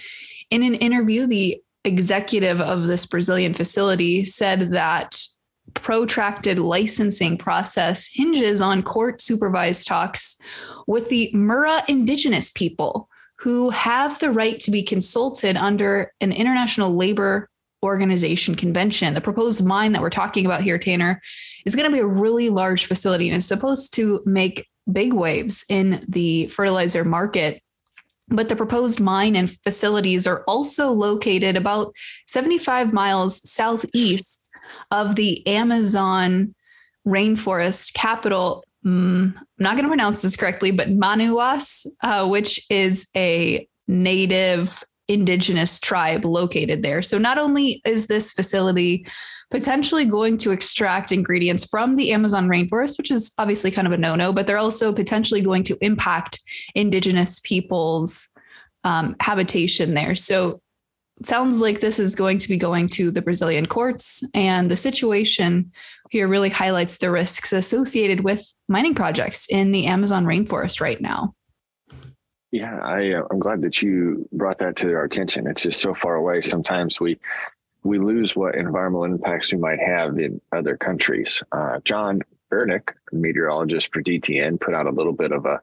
In 0.51 0.63
an 0.63 0.75
interview, 0.75 1.25
the 1.25 1.62
executive 1.83 2.62
of 2.62 2.88
this 2.88 3.05
Brazilian 3.05 3.53
facility 3.53 4.24
said 4.24 4.71
that 4.71 5.15
protracted 5.74 6.59
licensing 6.59 7.38
process 7.38 8.07
hinges 8.12 8.62
on 8.62 8.83
court 8.83 9.21
supervised 9.21 9.88
talks 9.88 10.39
with 10.86 11.09
the 11.09 11.29
Mura 11.33 11.83
indigenous 11.88 12.50
people 12.50 13.09
who 13.39 13.69
have 13.69 14.19
the 14.19 14.31
right 14.31 14.59
to 14.62 14.71
be 14.71 14.81
consulted 14.81 15.55
under 15.55 16.12
an 16.21 16.31
international 16.31 16.95
labor 16.95 17.50
organization 17.84 18.55
convention. 18.55 19.13
The 19.13 19.22
proposed 19.22 19.65
mine 19.65 19.91
that 19.91 20.01
we're 20.01 20.10
talking 20.10 20.46
about 20.46 20.62
here, 20.62 20.77
Tanner, 20.77 21.22
is 21.65 21.75
going 21.75 21.89
to 21.89 21.96
be 21.96 22.01
a 22.01 22.07
really 22.07 22.50
large 22.50 22.86
facility 22.86 23.27
and 23.29 23.38
is 23.38 23.46
supposed 23.46 23.93
to 23.96 24.22
make 24.25 24.67
big 24.91 25.13
waves 25.13 25.65
in 25.69 26.05
the 26.07 26.48
fertilizer 26.48 27.03
market 27.03 27.62
but 28.29 28.50
the 28.50 28.55
proposed 28.55 29.00
mine 29.00 29.36
and 29.36 29.50
facilities 29.50 30.27
are 30.27 30.43
also 30.48 30.91
located 30.91 31.55
about 31.55 31.96
75 32.27 32.91
miles 32.91 33.50
southeast 33.50 34.51
of 34.91 35.15
the 35.15 35.46
Amazon 35.48 36.53
rainforest 37.07 37.93
capital. 37.93 38.65
Mm, 38.86 39.34
I'm 39.38 39.46
not 39.60 39.75
going 39.75 39.84
to 39.84 39.89
pronounce 39.89 40.22
this 40.22 40.36
correctly, 40.36 40.72
but 40.72 40.89
Manaus, 40.89 41.88
uh, 42.01 42.27
which 42.27 42.65
is 42.69 43.07
a 43.15 43.67
native 43.88 44.84
indigenous 45.07 45.79
tribe 45.79 46.25
located 46.25 46.83
there. 46.83 47.01
So 47.01 47.17
not 47.17 47.37
only 47.37 47.81
is 47.85 48.07
this 48.07 48.33
facility 48.33 49.05
potentially 49.49 50.05
going 50.05 50.37
to 50.37 50.51
extract 50.51 51.11
ingredients 51.11 51.63
from 51.65 51.95
the 51.95 52.11
Amazon 52.11 52.47
rainforest, 52.49 52.97
which 52.97 53.11
is 53.11 53.33
obviously 53.37 53.71
kind 53.71 53.87
of 53.87 53.93
a 53.93 53.97
no 53.97 54.15
no, 54.15 54.33
but 54.33 54.45
they're 54.45 54.57
also 54.57 54.91
potentially 54.91 55.41
going 55.41 55.63
to 55.63 55.77
impact 55.81 56.39
indigenous 56.75 57.39
peoples' 57.39 58.29
um, 58.83 59.15
habitation 59.21 59.93
there. 59.93 60.15
So 60.15 60.61
sounds 61.23 61.61
like 61.61 61.79
this 61.79 61.97
is 61.97 62.13
going 62.13 62.37
to 62.39 62.49
be 62.49 62.57
going 62.57 62.89
to 62.89 63.09
the 63.09 63.21
Brazilian 63.21 63.65
courts, 63.65 64.23
and 64.33 64.69
the 64.69 64.77
situation 64.77 65.71
here 66.09 66.27
really 66.27 66.49
highlights 66.49 66.97
the 66.97 67.09
risks 67.09 67.53
associated 67.53 68.23
with 68.23 68.53
mining 68.67 68.95
projects 68.95 69.47
in 69.49 69.71
the 69.71 69.85
Amazon 69.87 70.25
rainforest 70.25 70.81
right 70.81 71.01
now. 71.01 71.33
Yeah, 72.51 72.80
I, 72.82 73.12
uh, 73.12 73.24
I'm 73.30 73.39
glad 73.39 73.62
that 73.62 73.82
you 73.82 74.27
brought 74.32 74.60
that 74.60 74.77
to 74.77 74.94
our 74.94 75.04
attention. 75.04 75.48
It's 75.48 75.63
just 75.63 75.82
so 75.82 75.94
far 75.94 76.16
away. 76.16 76.42
Sometimes 76.42 77.00
we 77.00 77.20
we 77.84 78.00
lose 78.00 78.36
what 78.36 78.56
environmental 78.56 79.06
impacts 79.06 79.51
we 79.51 79.60
might 79.60 79.80
have 79.80 80.18
in 80.20 80.42
other 80.51 80.75
countries. 80.75 81.42
Uh, 81.51 81.80
John 81.86 82.22
Baranick, 82.51 82.89
meteorologist 83.12 83.94
for 83.94 84.01
DTN, 84.01 84.60
put 84.60 84.74
out 84.74 84.88
a 84.88 84.92
little 84.92 85.13
bit 85.13 85.32
of 85.32 85.46
a, 85.46 85.62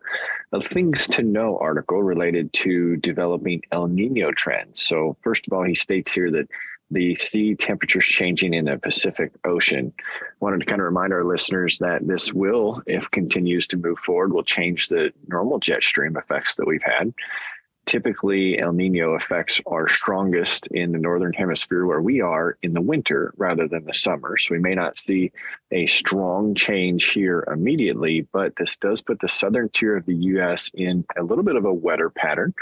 a 0.52 0.60
things 0.60 1.08
to 1.08 1.22
know 1.22 1.58
article 1.58 2.02
related 2.02 2.52
to 2.54 2.96
developing 2.96 3.62
El 3.72 3.88
Nino 3.88 4.30
trends. 4.32 4.82
So, 4.82 5.16
first 5.22 5.46
of 5.46 5.52
all, 5.52 5.64
he 5.64 5.74
states 5.74 6.12
here 6.12 6.30
that 6.30 6.48
the 6.94 7.14
sea 7.14 7.54
temperatures 7.54 8.06
changing 8.06 8.54
in 8.54 8.64
the 8.64 8.78
Pacific 8.78 9.32
Ocean. 9.44 9.92
Wanted 10.40 10.60
to 10.60 10.66
kind 10.66 10.80
of 10.80 10.86
remind 10.86 11.12
our 11.12 11.24
listeners 11.24 11.78
that 11.78 12.06
this 12.06 12.32
will, 12.32 12.82
if 12.86 13.10
continues 13.10 13.66
to 13.68 13.76
move 13.76 13.98
forward, 13.98 14.32
will 14.32 14.44
change 14.44 14.88
the 14.88 15.12
normal 15.28 15.58
jet 15.58 15.82
stream 15.82 16.16
effects 16.16 16.54
that 16.56 16.66
we've 16.66 16.82
had 16.82 17.12
typically 17.86 18.58
El 18.58 18.72
Nino 18.72 19.14
effects 19.14 19.60
are 19.66 19.88
strongest 19.88 20.66
in 20.68 20.92
the 20.92 20.98
northern 20.98 21.32
hemisphere 21.32 21.86
where 21.86 22.00
we 22.00 22.20
are 22.20 22.56
in 22.62 22.72
the 22.72 22.80
winter 22.80 23.32
rather 23.36 23.68
than 23.68 23.84
the 23.84 23.94
summer. 23.94 24.36
So 24.36 24.54
we 24.54 24.60
may 24.60 24.74
not 24.74 24.96
see 24.96 25.32
a 25.70 25.86
strong 25.86 26.54
change 26.54 27.10
here 27.10 27.46
immediately, 27.52 28.26
but 28.32 28.56
this 28.56 28.76
does 28.76 29.02
put 29.02 29.20
the 29.20 29.28
southern 29.28 29.68
tier 29.70 29.96
of 29.96 30.06
the 30.06 30.14
US 30.14 30.70
in 30.74 31.04
a 31.16 31.22
little 31.22 31.44
bit 31.44 31.56
of 31.56 31.64
a 31.64 31.72
wetter 31.72 32.10
pattern 32.10 32.54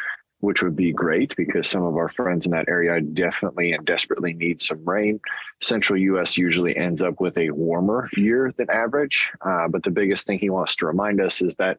which 0.43 0.61
would 0.61 0.75
be 0.75 0.93
great 0.93 1.37
because 1.37 1.69
some 1.69 1.85
of 1.85 1.97
our 1.97 2.09
friends 2.09 2.47
in 2.47 2.53
that 2.53 2.69
area 2.69 3.01
definitely 3.01 3.73
and 3.73 3.87
desperately 3.87 4.35
need 4.35 4.61
some 4.61 4.85
rain. 4.85 5.21
Central 5.61 5.97
US 5.97 6.37
usually 6.37 6.77
ends 6.77 7.01
up 7.01 7.21
with 7.21 7.39
a 7.39 7.51
warmer 7.51 8.11
year 8.17 8.53
than 8.57 8.69
average. 8.69 9.31
Uh, 9.41 9.69
but 9.69 9.85
the 9.85 9.91
biggest 9.91 10.27
thing 10.27 10.41
he 10.41 10.51
wants 10.51 10.75
to 10.77 10.87
remind 10.87 11.21
us 11.21 11.43
is 11.43 11.55
that 11.57 11.79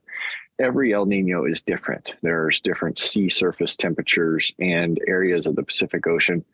every 0.59 0.93
El 0.93 1.05
Nino 1.05 1.43
is 1.43 1.61
different. 1.61 2.13
There's 2.21 2.61
different 2.61 2.99
sea 2.99 3.27
surface 3.27 3.75
temperatures 3.75 4.53
and 4.59 4.97
areas 5.09 5.45
of 5.45 5.57
the 5.57 5.63
Pacific 5.63 6.07
Ocean 6.07 6.45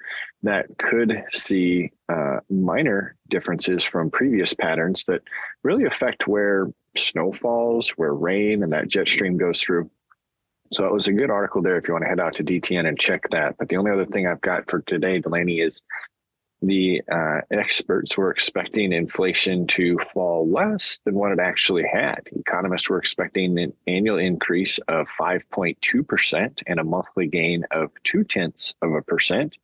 that 0.41 0.65
could 0.79 1.23
see 1.31 1.91
uh, 2.11 2.39
minor 2.49 3.15
differences 3.29 3.83
from 3.83 4.09
previous 4.09 4.55
patterns 4.55 5.05
that 5.05 5.21
really 5.61 5.85
affect 5.85 6.27
where 6.27 6.71
snow 6.97 7.31
falls, 7.31 7.91
where 7.91 8.15
rain 8.15 8.63
and 8.63 8.73
that 8.73 8.87
jet 8.87 9.07
stream 9.07 9.37
goes 9.37 9.61
through. 9.61 9.91
So 10.71 10.85
it 10.85 10.93
was 10.93 11.07
a 11.07 11.13
good 11.13 11.31
article 11.31 11.61
there 11.61 11.77
if 11.77 11.88
you 11.88 11.93
want 11.93 12.03
to 12.03 12.09
head 12.09 12.19
out 12.19 12.33
to 12.35 12.43
DTN 12.43 12.88
and 12.88 12.99
check 12.99 13.29
that. 13.31 13.57
But 13.57 13.69
the 13.69 13.77
only 13.77 13.91
other 13.91 14.05
thing 14.05 14.27
I've 14.27 14.41
got 14.41 14.69
for 14.69 14.81
today, 14.81 15.19
Delaney, 15.19 15.61
is 15.61 15.81
the 16.61 17.01
uh, 17.11 17.41
experts 17.51 18.17
were 18.17 18.31
expecting 18.31 18.91
inflation 18.91 19.65
to 19.67 19.97
fall 19.99 20.49
less 20.49 20.99
than 21.05 21.15
what 21.15 21.31
it 21.31 21.39
actually 21.39 21.85
had. 21.91 22.21
Economists 22.33 22.89
were 22.89 22.97
expecting 22.97 23.57
an 23.57 23.73
annual 23.88 24.17
increase 24.17 24.77
of 24.89 25.07
5.2% 25.09 26.63
and 26.67 26.79
a 26.79 26.83
monthly 26.83 27.27
gain 27.27 27.65
of 27.71 27.91
two 28.03 28.23
tenths 28.23 28.75
of 28.81 28.91
a 28.93 29.01
percent. 29.01 29.57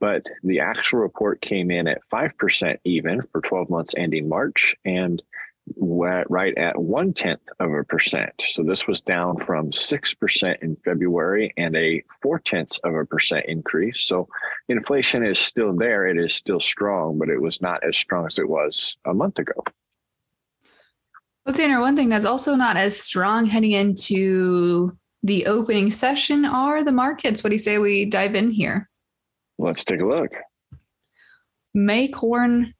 But 0.00 0.26
the 0.42 0.60
actual 0.60 0.98
report 0.98 1.40
came 1.40 1.70
in 1.70 1.86
at 1.86 2.02
5% 2.12 2.78
even 2.84 3.22
for 3.22 3.40
12 3.40 3.70
months 3.70 3.94
ending 3.96 4.28
March. 4.28 4.74
And 4.84 5.22
right 5.76 6.56
at 6.58 6.80
one 6.80 7.12
tenth 7.12 7.40
of 7.58 7.72
a 7.72 7.84
percent. 7.84 8.32
So 8.46 8.62
this 8.62 8.86
was 8.86 9.00
down 9.00 9.38
from 9.38 9.70
6% 9.70 10.62
in 10.62 10.76
February 10.84 11.52
and 11.56 11.74
a 11.76 12.02
four 12.22 12.38
tenths 12.38 12.78
of 12.84 12.94
a 12.94 13.04
percent 13.04 13.46
increase. 13.46 14.04
So 14.04 14.28
inflation 14.68 15.24
is 15.24 15.38
still 15.38 15.74
there. 15.74 16.06
It 16.06 16.18
is 16.18 16.34
still 16.34 16.60
strong, 16.60 17.18
but 17.18 17.28
it 17.28 17.40
was 17.40 17.62
not 17.62 17.82
as 17.86 17.96
strong 17.96 18.26
as 18.26 18.38
it 18.38 18.48
was 18.48 18.96
a 19.06 19.14
month 19.14 19.38
ago. 19.38 19.54
Well, 21.46 21.54
Tanner, 21.54 21.80
one 21.80 21.96
thing 21.96 22.08
that's 22.08 22.24
also 22.24 22.54
not 22.54 22.76
as 22.76 22.98
strong 22.98 23.44
heading 23.44 23.72
into 23.72 24.92
the 25.22 25.46
opening 25.46 25.90
session 25.90 26.44
are 26.44 26.82
the 26.82 26.92
markets. 26.92 27.42
What 27.42 27.50
do 27.50 27.54
you 27.54 27.58
say 27.58 27.78
we 27.78 28.06
dive 28.06 28.34
in 28.34 28.50
here? 28.50 28.88
Let's 29.58 29.84
take 29.84 30.00
a 30.00 30.06
look. 30.06 30.30
May 31.74 32.08
corn 32.08 32.74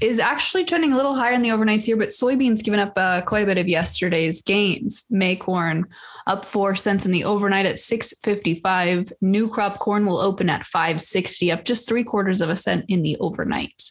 is 0.00 0.18
actually 0.18 0.64
trending 0.64 0.92
a 0.92 0.96
little 0.96 1.14
higher 1.14 1.32
in 1.32 1.42
the 1.42 1.48
overnights 1.48 1.84
here, 1.84 1.96
but 1.96 2.10
soybeans 2.10 2.62
given 2.62 2.80
up 2.80 2.92
uh, 2.96 3.22
quite 3.22 3.42
a 3.42 3.46
bit 3.46 3.58
of 3.58 3.68
yesterday's 3.68 4.42
gains. 4.42 5.04
May 5.10 5.36
corn 5.36 5.86
up 6.26 6.44
four 6.44 6.74
cents 6.74 7.06
in 7.06 7.12
the 7.12 7.24
overnight 7.24 7.66
at 7.66 7.78
655. 7.78 9.12
New 9.20 9.48
crop 9.48 9.78
corn 9.78 10.04
will 10.04 10.18
open 10.18 10.50
at 10.50 10.66
560, 10.66 11.52
up 11.52 11.64
just 11.64 11.88
three 11.88 12.04
quarters 12.04 12.40
of 12.40 12.50
a 12.50 12.56
cent 12.56 12.84
in 12.88 13.02
the 13.02 13.16
overnight. 13.18 13.82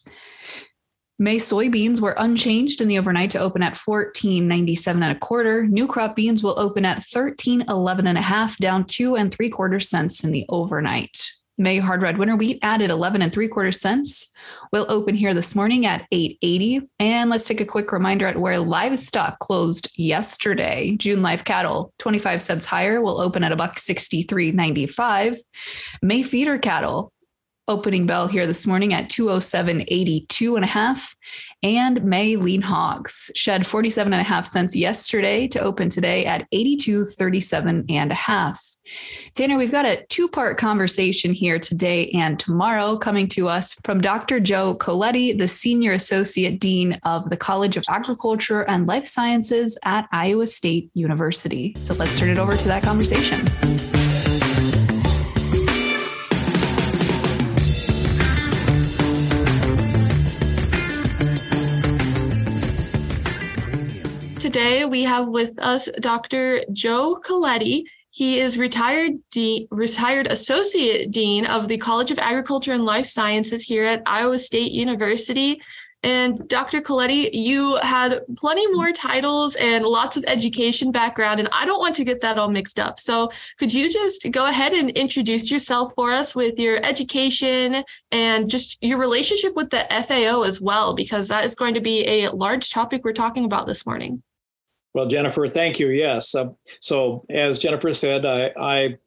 May 1.18 1.38
soybeans 1.38 2.02
were 2.02 2.16
unchanged 2.18 2.82
in 2.82 2.90
the 2.90 3.00
overnight 3.00 3.30
to 3.32 3.40
open 3.40 3.64
at 3.64 3.74
14.97 3.76 4.88
and 4.96 5.04
a 5.06 5.16
quarter. 5.16 5.66
New 5.66 5.88
crop 5.88 6.16
beans 6.16 6.44
will 6.44 6.60
open 6.60 6.84
at 6.84 6.98
13.11 6.98 8.06
and 8.06 8.18
a 8.18 8.22
half, 8.22 8.58
down 8.58 8.84
two 8.86 9.16
and 9.16 9.34
three 9.34 9.50
quarter 9.50 9.80
cents 9.80 10.26
in 10.26 10.32
the 10.32 10.46
overnight. 10.50 11.32
May 11.58 11.80
hard 11.80 12.02
red 12.02 12.18
winter 12.18 12.36
wheat 12.36 12.60
added 12.62 12.90
11 12.90 13.22
and 13.22 13.32
three 13.32 13.48
quarter 13.48 13.72
cents. 13.72 14.34
We'll 14.74 14.92
open 14.92 15.16
here 15.16 15.34
this 15.34 15.56
morning 15.56 15.86
at 15.86 16.06
880. 16.12 16.90
And 17.00 17.30
let's 17.30 17.48
take 17.48 17.62
a 17.62 17.66
quick 17.66 17.94
reminder 17.94 18.28
at 18.28 18.38
where 18.38 18.60
livestock 18.60 19.40
closed 19.40 19.90
yesterday. 19.98 20.98
June 20.98 21.22
live 21.22 21.46
cattle, 21.46 21.94
25 22.00 22.42
cents 22.42 22.66
higher, 22.66 23.02
will 23.02 23.22
open 23.22 23.44
at 23.44 23.54
a 23.54 23.56
buck 23.56 23.78
63.95. 23.78 25.38
May 26.02 26.24
feeder 26.24 26.58
cattle, 26.58 27.14
opening 27.68 28.06
bell 28.06 28.28
here 28.28 28.46
this 28.46 28.68
morning 28.68 28.94
at 28.94 29.10
207.82 29.10 30.56
and 30.56 30.64
a 30.64 30.68
half 30.68 31.16
and 31.64 32.04
may 32.04 32.36
lean 32.36 32.62
hogs 32.62 33.32
shed 33.34 33.66
47 33.66 34.14
and 34.14 34.22
a 34.22 34.24
half 34.24 34.46
cents 34.46 34.76
yesterday 34.76 35.48
to 35.48 35.60
open 35.60 35.90
today 35.90 36.26
at 36.26 36.46
82.37 36.52 37.86
and 37.90 38.12
a 38.12 38.16
half 38.16 38.75
Tanner, 39.34 39.58
we've 39.58 39.72
got 39.72 39.86
a 39.86 40.06
two 40.10 40.28
part 40.28 40.58
conversation 40.58 41.34
here 41.34 41.60
today 41.60 42.10
and 42.12 42.40
tomorrow 42.40 42.98
coming 42.98 43.28
to 43.30 43.48
us 43.48 43.76
from 43.84 44.02
Dr. 44.02 44.40
Joe 44.40 44.76
Colletti, 44.76 45.38
the 45.38 45.48
Senior 45.48 45.94
Associate 45.94 46.60
Dean 46.60 47.00
of 47.04 47.30
the 47.30 47.38
College 47.38 47.78
of 47.78 47.84
Agriculture 47.90 48.62
and 48.70 48.88
Life 48.88 49.08
Sciences 49.08 49.78
at 49.84 50.08
Iowa 50.12 50.48
State 50.48 50.90
University. 50.94 51.76
So 51.80 51.94
let's 51.96 52.20
turn 52.20 52.30
it 52.30 52.38
over 52.38 52.56
to 52.56 52.68
that 52.68 52.84
conversation. 52.84 53.46
Today, 64.40 64.86
we 64.86 65.04
have 65.04 65.28
with 65.28 65.58
us 65.58 65.90
Dr. 66.00 66.62
Joe 66.72 67.20
Colletti. 67.26 67.84
He 68.16 68.40
is 68.40 68.58
retired 68.58 69.12
dean, 69.30 69.68
retired 69.72 70.28
associate 70.28 71.12
dean 71.12 71.46
of 71.46 71.68
the 71.68 71.76
College 71.76 72.12
of 72.12 72.20
Agriculture 72.20 72.72
and 72.72 72.86
Life 72.86 73.08
Sciences 73.08 73.62
here 73.62 73.84
at 73.84 74.04
Iowa 74.06 74.38
State 74.38 74.72
University. 74.72 75.62
And 76.02 76.48
Dr. 76.48 76.80
Colletti, 76.80 77.30
you 77.34 77.76
had 77.82 78.22
plenty 78.38 78.72
more 78.72 78.94
titles 78.94 79.58
and 79.58 79.84
lots 79.84 80.16
of 80.16 80.24
education 80.30 80.94
background, 80.94 81.42
and 81.42 81.50
I 81.52 81.66
don't 81.66 81.80
want 81.80 81.94
to 81.96 82.06
get 82.06 82.22
that 82.22 82.38
all 82.38 82.48
mixed 82.48 82.80
up. 82.80 83.02
So, 83.02 83.32
could 83.60 83.74
you 83.74 83.92
just 83.92 84.32
go 84.32 84.46
ahead 84.46 84.72
and 84.72 84.92
introduce 84.92 85.52
yourself 85.52 85.92
for 85.94 86.14
us 86.14 86.34
with 86.34 86.58
your 86.58 86.80
education 86.86 87.84
and 88.14 88.50
just 88.50 88.78
your 88.82 88.98
relationship 88.98 89.56
with 89.58 89.72
the 89.72 89.86
FAO 89.90 90.44
as 90.44 90.62
well, 90.62 90.96
because 90.96 91.28
that 91.28 91.44
is 91.44 91.54
going 91.54 91.74
to 91.74 91.82
be 91.82 92.08
a 92.08 92.30
large 92.30 92.70
topic 92.70 93.04
we're 93.04 93.12
talking 93.12 93.44
about 93.44 93.68
this 93.68 93.86
morning. 93.86 94.24
Well, 94.96 95.08
Jennifer, 95.08 95.46
thank 95.46 95.78
you. 95.78 95.90
Yes. 95.90 96.34
Uh, 96.34 96.52
so, 96.80 97.26
as 97.30 97.60
Jennifer 97.60 97.92
said, 97.92 98.26
I, 98.26 98.54
I 98.58 98.98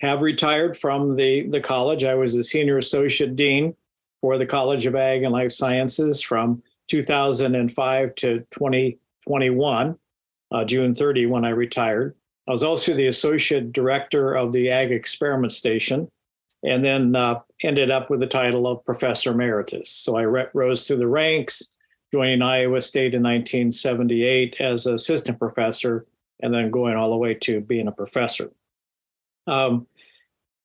have 0.00 0.20
retired 0.20 0.76
from 0.76 1.16
the, 1.16 1.48
the 1.48 1.58
college. 1.58 2.04
I 2.04 2.14
was 2.14 2.36
a 2.36 2.44
senior 2.44 2.76
associate 2.76 3.34
dean 3.34 3.74
for 4.20 4.36
the 4.36 4.44
College 4.44 4.84
of 4.84 4.94
Ag 4.94 5.22
and 5.22 5.32
Life 5.32 5.52
Sciences 5.52 6.20
from 6.20 6.62
2005 6.88 8.14
to 8.16 8.40
2021, 8.50 9.98
uh, 10.52 10.64
June 10.66 10.92
30, 10.92 11.24
when 11.24 11.46
I 11.46 11.50
retired. 11.50 12.14
I 12.46 12.50
was 12.50 12.62
also 12.62 12.94
the 12.94 13.06
associate 13.06 13.72
director 13.72 14.34
of 14.34 14.52
the 14.52 14.70
Ag 14.70 14.92
Experiment 14.92 15.52
Station, 15.52 16.10
and 16.62 16.84
then 16.84 17.16
uh, 17.16 17.40
ended 17.64 17.90
up 17.90 18.10
with 18.10 18.20
the 18.20 18.26
title 18.26 18.66
of 18.66 18.84
professor 18.84 19.32
emeritus. 19.32 19.88
So 19.88 20.18
I 20.18 20.22
re- 20.22 20.46
rose 20.52 20.86
through 20.86 20.98
the 20.98 21.08
ranks, 21.08 21.74
joining 22.12 22.42
Iowa 22.42 22.80
State 22.80 23.14
in 23.14 23.22
1978 23.22 24.56
as 24.60 24.86
an 24.86 24.94
assistant 24.94 25.38
professor, 25.38 26.06
and 26.40 26.54
then 26.54 26.70
going 26.70 26.96
all 26.96 27.10
the 27.10 27.16
way 27.16 27.34
to 27.34 27.60
being 27.60 27.88
a 27.88 27.92
professor. 27.92 28.50
Um, 29.46 29.86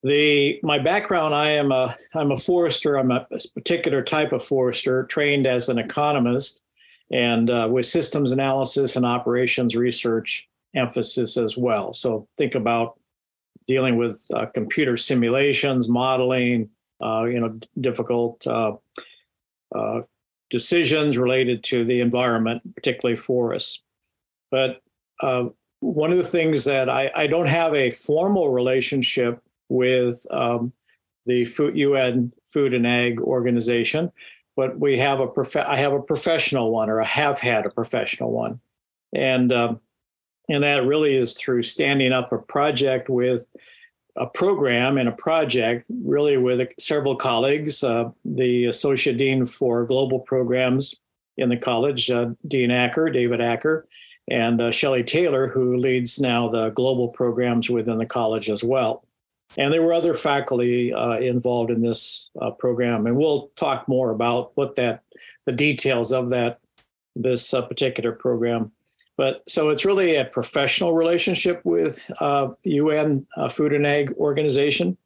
the 0.03 0.59
my 0.63 0.77
background 0.77 1.33
i 1.33 1.49
am 1.49 1.71
a 1.71 1.95
i'm 2.13 2.31
a 2.31 2.37
forester 2.37 2.97
i'm 2.97 3.11
a 3.11 3.25
particular 3.53 4.01
type 4.01 4.33
of 4.33 4.43
forester 4.43 5.03
trained 5.05 5.47
as 5.47 5.69
an 5.69 5.79
economist 5.79 6.61
and 7.11 7.49
uh, 7.49 7.67
with 7.71 7.85
systems 7.85 8.31
analysis 8.31 8.95
and 8.95 9.05
operations 9.05 9.75
research 9.75 10.47
emphasis 10.75 11.37
as 11.37 11.57
well 11.57 11.93
so 11.93 12.27
think 12.37 12.55
about 12.55 12.99
dealing 13.67 13.95
with 13.95 14.21
uh, 14.33 14.45
computer 14.47 14.97
simulations 14.97 15.87
modeling 15.87 16.69
uh, 17.01 17.23
you 17.23 17.39
know 17.39 17.57
difficult 17.79 18.45
uh, 18.45 18.73
uh, 19.73 20.01
decisions 20.53 21.17
related 21.17 21.63
to 21.63 21.83
the 21.83 21.99
environment 21.99 22.61
particularly 22.75 23.15
forests. 23.15 23.81
But 24.51 24.83
uh, 25.19 25.45
one 25.79 26.11
of 26.11 26.17
the 26.17 26.23
things 26.23 26.65
that 26.65 26.91
I, 26.91 27.09
I 27.15 27.25
don't 27.25 27.47
have 27.47 27.73
a 27.73 27.89
formal 27.89 28.49
relationship 28.49 29.41
with 29.67 30.27
um, 30.29 30.71
the 31.25 31.43
food, 31.45 31.75
UN 31.75 32.31
Food 32.43 32.75
and 32.75 32.85
Ag 32.85 33.19
Organization, 33.19 34.11
but 34.55 34.79
we 34.79 34.99
have 34.99 35.21
a 35.21 35.27
prof- 35.27 35.55
I 35.55 35.75
have 35.77 35.93
a 35.93 35.99
professional 35.99 36.69
one, 36.69 36.87
or 36.87 37.01
I 37.01 37.07
have 37.07 37.39
had 37.39 37.65
a 37.65 37.71
professional 37.71 38.29
one, 38.31 38.59
and 39.11 39.51
um, 39.51 39.79
and 40.49 40.63
that 40.63 40.85
really 40.85 41.17
is 41.17 41.35
through 41.35 41.63
standing 41.63 42.11
up 42.11 42.31
a 42.31 42.37
project 42.37 43.09
with 43.09 43.47
a 44.15 44.27
program 44.27 44.97
and 44.97 45.09
a 45.09 45.13
project, 45.13 45.85
really 46.03 46.37
with 46.37 46.67
several 46.79 47.15
colleagues, 47.15 47.83
uh, 47.83 48.09
the 48.23 48.65
associate 48.65 49.17
dean 49.17 49.45
for 49.45 49.85
global 49.85 50.19
programs 50.19 50.95
in 51.37 51.49
the 51.49 51.57
college, 51.57 52.11
uh, 52.11 52.27
Dean 52.47 52.69
Acker, 52.69 53.09
David 53.09 53.41
Acker, 53.41 53.87
and 54.29 54.61
uh, 54.61 54.71
Shelley 54.71 55.03
Taylor, 55.03 55.47
who 55.47 55.77
leads 55.77 56.19
now 56.19 56.47
the 56.47 56.69
global 56.69 57.09
programs 57.09 57.69
within 57.69 57.97
the 57.97 58.05
college 58.05 58.49
as 58.49 58.63
well. 58.63 59.03
And 59.57 59.71
there 59.71 59.81
were 59.81 59.93
other 59.93 60.13
faculty 60.13 60.93
uh, 60.93 61.17
involved 61.17 61.71
in 61.71 61.81
this 61.81 62.31
uh, 62.39 62.51
program, 62.51 63.07
and 63.07 63.17
we'll 63.17 63.49
talk 63.55 63.87
more 63.87 64.11
about 64.11 64.51
what 64.55 64.75
that, 64.75 65.01
the 65.45 65.51
details 65.51 66.13
of 66.13 66.29
that, 66.29 66.59
this 67.15 67.53
uh, 67.53 67.61
particular 67.61 68.11
program. 68.11 68.71
But 69.17 69.47
so 69.47 69.69
it's 69.69 69.85
really 69.85 70.15
a 70.15 70.25
professional 70.25 70.93
relationship 70.93 71.61
with 71.63 72.09
UN 72.63 73.27
uh, 73.37 73.41
uh, 73.41 73.49
Food 73.49 73.73
and 73.73 73.85
Ag 73.85 74.13
Organization. 74.17 74.97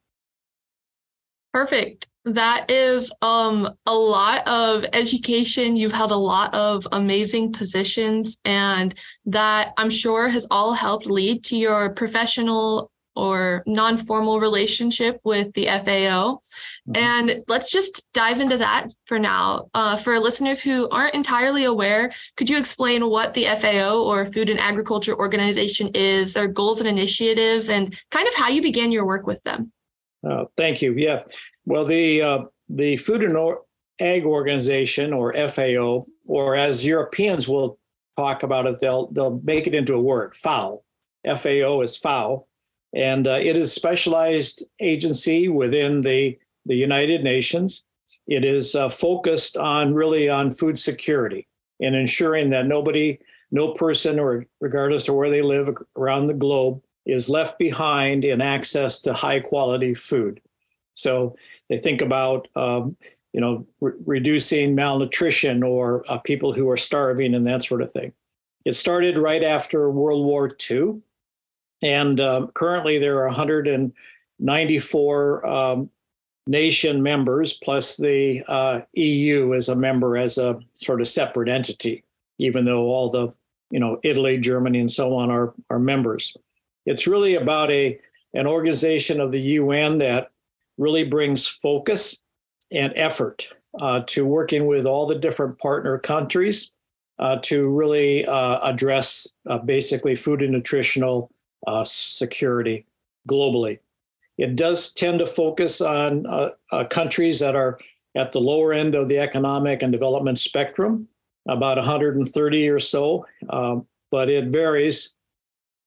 Perfect. 1.52 2.08
That 2.24 2.70
is 2.70 3.10
um, 3.22 3.70
a 3.86 3.94
lot 3.94 4.46
of 4.46 4.84
education. 4.92 5.76
You've 5.76 5.92
held 5.92 6.12
a 6.12 6.16
lot 6.16 6.54
of 6.54 6.86
amazing 6.92 7.52
positions, 7.52 8.38
and 8.44 8.94
that 9.24 9.72
I'm 9.78 9.88
sure 9.88 10.28
has 10.28 10.46
all 10.50 10.74
helped 10.74 11.06
lead 11.06 11.42
to 11.44 11.56
your 11.56 11.90
professional 11.90 12.90
or 13.18 13.64
non 13.66 13.98
formal 13.98 14.40
relationship 14.40 15.20
with 15.24 15.52
the 15.54 15.66
FAO. 15.66 16.40
Mm-hmm. 16.88 16.96
And 16.96 17.44
let's 17.48 17.70
just 17.70 18.06
dive 18.14 18.38
into 18.38 18.56
that 18.58 18.88
for 19.06 19.18
now. 19.18 19.68
Uh, 19.74 19.96
for 19.96 20.18
listeners 20.20 20.62
who 20.62 20.88
aren't 20.90 21.14
entirely 21.14 21.64
aware, 21.64 22.12
could 22.36 22.48
you 22.48 22.56
explain 22.56 23.10
what 23.10 23.34
the 23.34 23.46
FAO 23.60 24.02
or 24.02 24.24
Food 24.24 24.50
and 24.50 24.60
Agriculture 24.60 25.16
Organization 25.16 25.90
is, 25.94 26.34
their 26.34 26.48
goals 26.48 26.80
and 26.80 26.88
initiatives, 26.88 27.68
and 27.68 28.00
kind 28.10 28.28
of 28.28 28.34
how 28.34 28.48
you 28.48 28.62
began 28.62 28.92
your 28.92 29.04
work 29.04 29.26
with 29.26 29.42
them? 29.42 29.72
Uh, 30.28 30.44
thank 30.56 30.80
you. 30.80 30.94
Yeah. 30.94 31.24
Well, 31.66 31.84
the 31.84 32.22
uh, 32.22 32.44
the 32.68 32.96
Food 32.96 33.24
and 33.24 33.36
Ag 34.00 34.24
Organization 34.24 35.12
or 35.12 35.32
FAO, 35.48 36.04
or 36.26 36.54
as 36.54 36.86
Europeans 36.86 37.48
will 37.48 37.78
talk 38.16 38.42
about 38.42 38.66
it, 38.66 38.78
they'll 38.78 39.10
they'll 39.10 39.40
make 39.42 39.66
it 39.66 39.74
into 39.74 39.94
a 39.94 40.00
word. 40.00 40.34
FAO. 40.34 40.82
FAO 41.26 41.82
is 41.82 41.96
FAO, 41.96 42.44
and 42.94 43.28
uh, 43.28 43.38
it 43.40 43.56
is 43.56 43.72
specialized 43.72 44.68
agency 44.80 45.48
within 45.48 46.00
the, 46.00 46.38
the 46.66 46.74
United 46.74 47.22
Nations. 47.22 47.84
It 48.26 48.44
is 48.44 48.74
uh, 48.74 48.88
focused 48.88 49.56
on 49.56 49.94
really 49.94 50.28
on 50.28 50.50
food 50.50 50.78
security 50.78 51.46
and 51.80 51.94
ensuring 51.94 52.50
that 52.50 52.66
nobody, 52.66 53.18
no 53.50 53.72
person, 53.72 54.18
or 54.18 54.46
regardless 54.60 55.08
of 55.08 55.14
where 55.14 55.30
they 55.30 55.42
live 55.42 55.70
around 55.96 56.26
the 56.26 56.34
globe, 56.34 56.82
is 57.06 57.30
left 57.30 57.58
behind 57.58 58.24
in 58.24 58.40
access 58.40 59.00
to 59.00 59.12
high 59.12 59.40
quality 59.40 59.94
food. 59.94 60.40
So 60.94 61.36
they 61.70 61.78
think 61.78 62.02
about, 62.02 62.48
um, 62.56 62.96
you 63.32 63.40
know, 63.40 63.66
re- 63.80 63.92
reducing 64.04 64.74
malnutrition 64.74 65.62
or 65.62 66.04
uh, 66.08 66.18
people 66.18 66.52
who 66.52 66.68
are 66.68 66.76
starving 66.76 67.34
and 67.34 67.46
that 67.46 67.62
sort 67.62 67.82
of 67.82 67.90
thing. 67.90 68.12
It 68.64 68.74
started 68.74 69.16
right 69.16 69.42
after 69.42 69.90
World 69.90 70.26
War 70.26 70.50
II 70.70 71.00
and 71.82 72.20
um, 72.20 72.48
currently, 72.54 72.98
there 72.98 73.22
are 73.22 73.26
194 73.26 75.46
um, 75.46 75.90
nation 76.46 77.02
members, 77.02 77.52
plus 77.52 77.96
the 77.96 78.42
uh, 78.48 78.80
EU 78.94 79.54
as 79.54 79.68
a 79.68 79.76
member 79.76 80.16
as 80.16 80.38
a 80.38 80.58
sort 80.74 81.00
of 81.00 81.06
separate 81.06 81.48
entity, 81.48 82.02
even 82.38 82.64
though 82.64 82.86
all 82.86 83.10
the, 83.10 83.32
you 83.70 83.78
know, 83.78 84.00
Italy, 84.02 84.38
Germany, 84.38 84.80
and 84.80 84.90
so 84.90 85.14
on 85.14 85.30
are, 85.30 85.54
are 85.70 85.78
members. 85.78 86.36
It's 86.86 87.06
really 87.06 87.36
about 87.36 87.70
a 87.70 88.00
an 88.34 88.46
organization 88.46 89.20
of 89.20 89.32
the 89.32 89.40
UN 89.40 89.98
that 89.98 90.30
really 90.76 91.04
brings 91.04 91.46
focus 91.46 92.20
and 92.70 92.92
effort 92.94 93.50
uh, 93.80 94.00
to 94.06 94.26
working 94.26 94.66
with 94.66 94.86
all 94.86 95.06
the 95.06 95.14
different 95.14 95.58
partner 95.58 95.98
countries 95.98 96.72
uh, 97.18 97.38
to 97.42 97.68
really 97.68 98.24
uh, 98.26 98.58
address 98.62 99.26
uh, 99.48 99.58
basically 99.58 100.14
food 100.14 100.42
and 100.42 100.52
nutritional 100.52 101.30
uh, 101.66 101.84
security 101.84 102.86
globally. 103.28 103.78
It 104.36 104.56
does 104.56 104.92
tend 104.92 105.18
to 105.18 105.26
focus 105.26 105.80
on 105.80 106.26
uh, 106.26 106.50
uh, 106.70 106.84
countries 106.84 107.40
that 107.40 107.56
are 107.56 107.78
at 108.16 108.32
the 108.32 108.40
lower 108.40 108.72
end 108.72 108.94
of 108.94 109.08
the 109.08 109.18
economic 109.18 109.82
and 109.82 109.92
development 109.92 110.38
spectrum, 110.38 111.08
about 111.48 111.76
130 111.76 112.68
or 112.68 112.78
so, 112.78 113.26
um, 113.50 113.86
but 114.10 114.28
it 114.28 114.46
varies 114.46 115.14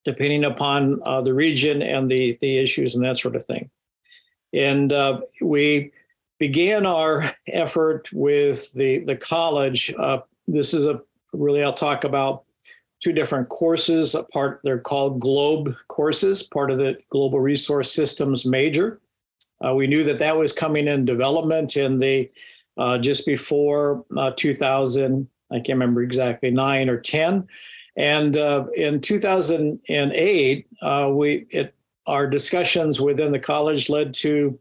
depending 0.03 0.43
upon 0.43 0.99
uh, 1.05 1.21
the 1.21 1.33
region 1.33 1.81
and 1.81 2.09
the, 2.09 2.37
the 2.41 2.57
issues 2.57 2.95
and 2.95 3.05
that 3.05 3.17
sort 3.17 3.35
of 3.35 3.45
thing. 3.45 3.69
And 4.53 4.91
uh, 4.91 5.21
we 5.41 5.91
began 6.39 6.85
our 6.85 7.23
effort 7.47 8.09
with 8.11 8.73
the, 8.73 8.99
the 8.99 9.15
college. 9.15 9.93
Uh, 9.97 10.19
this 10.47 10.73
is 10.73 10.87
a 10.87 11.01
really, 11.33 11.63
I'll 11.63 11.73
talk 11.73 12.03
about 12.03 12.43
two 13.01 13.11
different 13.11 13.49
courses. 13.49 14.15
A 14.15 14.23
part 14.23 14.61
they're 14.63 14.79
called 14.79 15.19
Globe 15.19 15.75
courses, 15.87 16.43
part 16.43 16.71
of 16.71 16.77
the 16.77 16.97
Global 17.09 17.39
Resource 17.39 17.91
Systems 17.91 18.45
major. 18.45 18.99
Uh, 19.65 19.75
we 19.75 19.87
knew 19.87 20.03
that 20.05 20.19
that 20.19 20.37
was 20.37 20.53
coming 20.53 20.87
in 20.87 21.05
development 21.05 21.77
in 21.77 21.99
the 21.99 22.29
uh, 22.77 22.97
just 22.97 23.25
before 23.25 24.05
uh, 24.17 24.31
2000. 24.31 25.27
I 25.51 25.55
can't 25.55 25.69
remember 25.69 26.01
exactly 26.01 26.49
nine 26.51 26.89
or 26.89 26.99
ten. 26.99 27.47
And 27.97 28.37
uh, 28.37 28.67
in 28.75 29.01
2008, 29.01 30.67
uh, 30.81 31.09
we 31.11 31.45
it, 31.49 31.75
our 32.07 32.25
discussions 32.25 33.01
within 33.01 33.31
the 33.31 33.39
college 33.39 33.89
led 33.89 34.13
to 34.15 34.57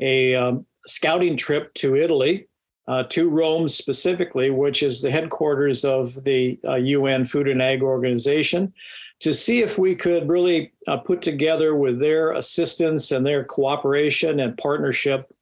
a 0.00 0.34
um, 0.34 0.66
scouting 0.86 1.36
trip 1.36 1.72
to 1.74 1.96
Italy 1.96 2.46
uh, 2.86 3.04
to 3.04 3.30
Rome 3.30 3.68
specifically, 3.68 4.50
which 4.50 4.82
is 4.82 5.00
the 5.00 5.10
headquarters 5.10 5.84
of 5.84 6.22
the 6.24 6.58
uh, 6.66 6.74
UN 6.74 7.24
Food 7.24 7.48
and 7.48 7.62
Ag 7.62 7.82
Organization, 7.82 8.72
to 9.20 9.32
see 9.32 9.60
if 9.60 9.78
we 9.78 9.94
could 9.94 10.28
really 10.28 10.72
uh, 10.86 10.98
put 10.98 11.22
together 11.22 11.74
with 11.74 11.98
their 11.98 12.32
assistance 12.32 13.10
and 13.10 13.24
their 13.24 13.44
cooperation 13.44 14.40
and 14.40 14.56
partnership 14.58 15.32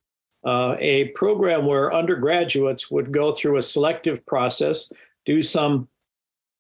uh, 0.45 0.77
a 0.79 1.09
program 1.11 1.67
where 1.67 1.95
undergraduates 1.95 2.91
would 2.91 3.13
go 3.13 3.31
through 3.31 3.57
a 3.57 3.63
selective 3.63 4.25
process, 4.27 4.93
do 5.25 5.41
some 5.41 5.89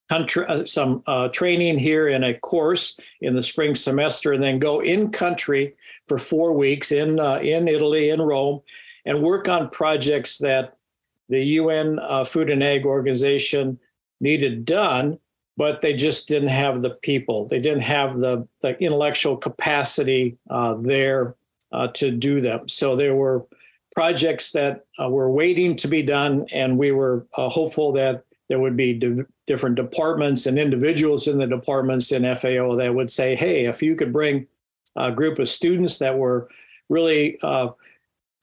country, 0.09 0.47
uh, 0.47 0.65
some 0.65 1.03
uh, 1.07 1.29
training 1.29 1.79
here 1.79 2.09
in 2.09 2.23
a 2.25 2.35
course 2.35 2.99
in 3.21 3.35
the 3.35 3.43
spring 3.43 3.75
semester, 3.75 4.33
and 4.33 4.43
then 4.43 4.59
go 4.59 4.81
in 4.81 5.11
country 5.11 5.75
for 6.07 6.17
four 6.19 6.53
weeks 6.53 6.93
in 6.93 7.19
in 7.19 7.69
Italy 7.69 8.11
in 8.11 8.21
Rome, 8.21 8.61
and 9.05 9.23
work 9.23 9.49
on 9.49 9.71
projects 9.71 10.39
that 10.39 10.77
the 11.29 11.43
UN 11.43 11.99
uh, 11.99 12.25
Food 12.25 12.51
and 12.51 12.63
Ag 12.63 12.85
Organization 12.85 13.79
needed 14.21 14.65
done, 14.65 15.19
but 15.57 15.81
they 15.81 15.93
just 15.93 16.29
didn't 16.29 16.49
have 16.49 16.83
the 16.83 16.91
people. 16.91 17.49
They 17.49 17.59
didn't 17.59 17.83
have 17.83 18.21
the 18.21 18.47
the 18.61 18.79
intellectual 18.83 19.37
capacity 19.37 20.37
uh, 20.51 20.75
there 20.75 21.35
uh, 21.73 21.89
to 21.89 22.11
do 22.11 22.41
them. 22.41 22.69
So 22.69 22.97
there 22.97 23.15
were 23.15 23.47
projects 23.95 24.53
that 24.53 24.85
uh, 25.01 25.09
were 25.09 25.31
waiting 25.31 25.77
to 25.77 25.89
be 25.89 26.03
done, 26.03 26.47
and 26.53 26.79
we 26.79 26.93
were 26.93 27.27
uh, 27.37 27.49
hopeful 27.49 27.93
that 27.93 28.25
there 28.49 28.61
would 28.61 28.77
be 28.77 28.93
di- 28.95 29.25
different 29.47 29.77
departments 29.77 30.47
and 30.47 30.59
individuals 30.59 31.27
in 31.29 31.39
the 31.39 31.47
departments 31.47 32.13
in 32.13 32.23
FAO 32.35 32.77
that 32.77 32.95
would 32.95 33.11
say, 33.11 33.35
"Hey, 33.35 33.65
if 33.65 33.83
you 33.83 33.97
could 33.97 34.13
bring 34.13 34.47
a 34.97 35.11
group 35.11 35.39
of 35.39 35.49
students 35.49 35.99
that 35.99 36.17
were 36.17 36.49
really 36.89 37.39
uh, 37.43 37.69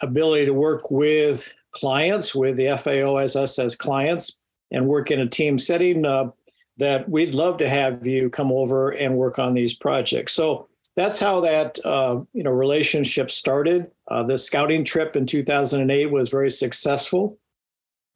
ability 0.01 0.45
to 0.45 0.53
work 0.53 0.89
with 0.91 1.53
clients, 1.71 2.33
with 2.33 2.55
the 2.57 2.77
FAO 2.77 3.17
as 3.17 3.35
us 3.35 3.59
as 3.59 3.75
clients, 3.75 4.38
and 4.71 4.88
work 4.88 5.12
in 5.12 5.19
a 5.19 5.27
team 5.27 5.57
setting." 5.57 6.05
Uh, 6.05 6.31
that 6.79 7.07
we'd 7.09 7.35
love 7.35 7.57
to 7.57 7.67
have 7.67 8.07
you 8.07 8.29
come 8.29 8.51
over 8.51 8.91
and 8.91 9.15
work 9.15 9.38
on 9.38 9.53
these 9.53 9.73
projects. 9.73 10.33
So 10.33 10.69
that's 10.95 11.19
how 11.19 11.41
that 11.41 11.77
uh, 11.85 12.21
you 12.33 12.43
know 12.43 12.51
relationship 12.51 13.29
started. 13.29 13.91
Uh, 14.09 14.23
the 14.23 14.38
scouting 14.38 14.83
trip 14.83 15.15
in 15.15 15.25
2008 15.25 16.12
was 16.12 16.29
very 16.29 16.49
successful. 16.49 17.38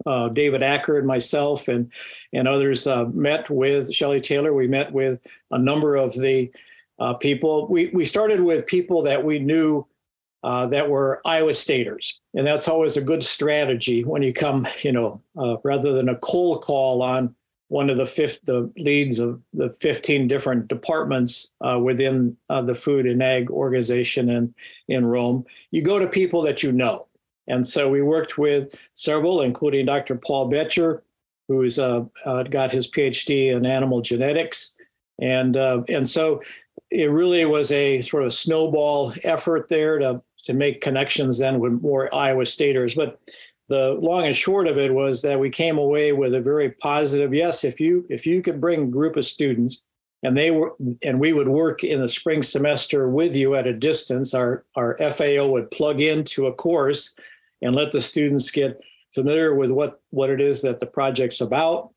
Uh, 0.05 0.29
David 0.29 0.63
Acker 0.63 0.97
and 0.97 1.07
myself 1.07 1.67
and 1.67 1.91
and 2.33 2.47
others 2.47 2.87
uh, 2.87 3.05
met 3.13 3.49
with 3.49 3.93
Shelley 3.93 4.21
Taylor. 4.21 4.53
We 4.53 4.67
met 4.67 4.91
with 4.91 5.19
a 5.51 5.59
number 5.59 5.95
of 5.95 6.13
the 6.13 6.51
uh, 6.99 7.13
people. 7.13 7.67
We 7.67 7.87
we 7.93 8.05
started 8.05 8.41
with 8.41 8.65
people 8.65 9.01
that 9.03 9.23
we 9.23 9.39
knew 9.39 9.85
uh, 10.43 10.65
that 10.67 10.89
were 10.89 11.21
Iowa 11.25 11.53
Staters, 11.53 12.19
and 12.33 12.45
that's 12.45 12.67
always 12.67 12.97
a 12.97 13.01
good 13.01 13.23
strategy 13.23 14.03
when 14.03 14.21
you 14.21 14.33
come, 14.33 14.67
you 14.81 14.91
know, 14.91 15.21
rather 15.63 15.93
than 15.93 16.09
a 16.09 16.17
cold 16.17 16.61
call 16.61 17.01
on 17.01 17.35
one 17.73 17.89
of 17.89 17.97
the 17.97 18.05
fifth 18.05 18.39
the 18.45 18.71
leads 18.77 19.19
of 19.19 19.41
the 19.53 19.67
15 19.71 20.27
different 20.27 20.67
departments 20.67 21.53
uh, 21.61 21.79
within 21.79 22.37
uh, 22.51 22.61
the 22.61 22.75
food 22.75 23.07
and 23.07 23.23
ag 23.23 23.49
organization 23.49 24.29
in 24.29 24.53
in 24.89 25.03
Rome. 25.03 25.43
You 25.71 25.81
go 25.81 25.97
to 25.97 26.07
people 26.07 26.43
that 26.43 26.61
you 26.61 26.71
know, 26.71 27.07
and 27.47 27.65
so 27.65 27.89
we 27.89 28.03
worked 28.03 28.37
with 28.37 28.75
several, 28.93 29.41
including 29.41 29.87
Dr. 29.87 30.15
Paul 30.15 30.51
Boettcher, 30.51 31.01
who's 31.47 31.79
uh, 31.79 32.05
uh 32.25 32.43
got 32.43 32.71
his 32.71 32.89
PhD 32.91 33.55
in 33.55 33.65
animal 33.65 34.01
genetics, 34.01 34.75
and 35.19 35.57
uh, 35.57 35.81
and 35.89 36.07
so 36.07 36.43
it 36.93 37.09
really 37.09 37.45
was 37.45 37.71
a 37.71 38.01
sort 38.01 38.23
of 38.23 38.33
snowball 38.33 39.13
effort 39.23 39.67
there 39.67 39.99
to 39.99 40.21
to 40.43 40.53
make 40.53 40.81
connections 40.81 41.39
then 41.39 41.59
with 41.59 41.81
more 41.81 42.13
Iowa 42.13 42.45
staters, 42.45 42.95
but 42.95 43.19
the 43.69 43.93
long 44.01 44.25
and 44.25 44.35
short 44.35 44.67
of 44.67 44.77
it 44.77 44.93
was 44.93 45.21
that 45.21 45.39
we 45.39 45.49
came 45.49 45.77
away 45.77 46.11
with 46.11 46.33
a 46.33 46.41
very 46.41 46.71
positive 46.71 47.33
yes 47.33 47.63
if 47.63 47.79
you 47.79 48.05
if 48.09 48.25
you 48.25 48.41
could 48.41 48.59
bring 48.59 48.81
a 48.81 48.87
group 48.87 49.15
of 49.15 49.25
students 49.25 49.85
and 50.21 50.37
they 50.37 50.51
were 50.51 50.73
and 51.01 51.19
we 51.19 51.31
would 51.31 51.47
work 51.47 51.83
in 51.83 52.01
the 52.01 52.07
spring 52.07 52.41
semester 52.41 53.09
with 53.09 53.35
you 53.35 53.55
at 53.55 53.65
a 53.65 53.73
distance 53.73 54.33
our 54.33 54.65
our 54.75 54.97
fao 55.11 55.47
would 55.47 55.71
plug 55.71 56.01
into 56.01 56.45
a 56.47 56.53
course 56.53 57.15
and 57.61 57.73
let 57.73 57.93
the 57.93 58.01
students 58.01 58.51
get 58.51 58.79
familiar 59.13 59.55
with 59.55 59.71
what 59.71 60.01
what 60.09 60.29
it 60.29 60.41
is 60.41 60.61
that 60.61 60.81
the 60.81 60.85
project's 60.85 61.39
about 61.39 61.92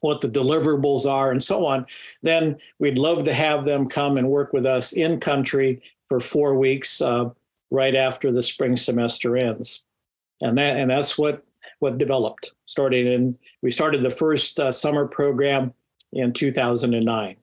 what 0.00 0.20
the 0.20 0.28
deliverables 0.28 1.10
are 1.10 1.30
and 1.30 1.42
so 1.42 1.66
on 1.66 1.86
then 2.22 2.56
we'd 2.78 2.98
love 2.98 3.24
to 3.24 3.32
have 3.32 3.64
them 3.64 3.88
come 3.88 4.16
and 4.16 4.28
work 4.28 4.52
with 4.52 4.66
us 4.66 4.92
in 4.92 5.20
country 5.20 5.80
for 6.06 6.20
four 6.20 6.56
weeks 6.56 7.00
uh, 7.00 7.28
right 7.70 7.94
after 7.94 8.32
the 8.32 8.42
spring 8.42 8.76
semester 8.76 9.36
ends 9.36 9.84
and 10.40 10.56
that 10.58 10.76
and 10.78 10.90
that's 10.90 11.18
what 11.18 11.44
what 11.80 11.98
developed. 11.98 12.52
Starting 12.66 13.06
in 13.06 13.38
we 13.62 13.70
started 13.70 14.02
the 14.02 14.10
first 14.10 14.60
uh, 14.60 14.70
summer 14.70 15.06
program 15.06 15.74
in 16.12 16.32
2009. 16.32 17.36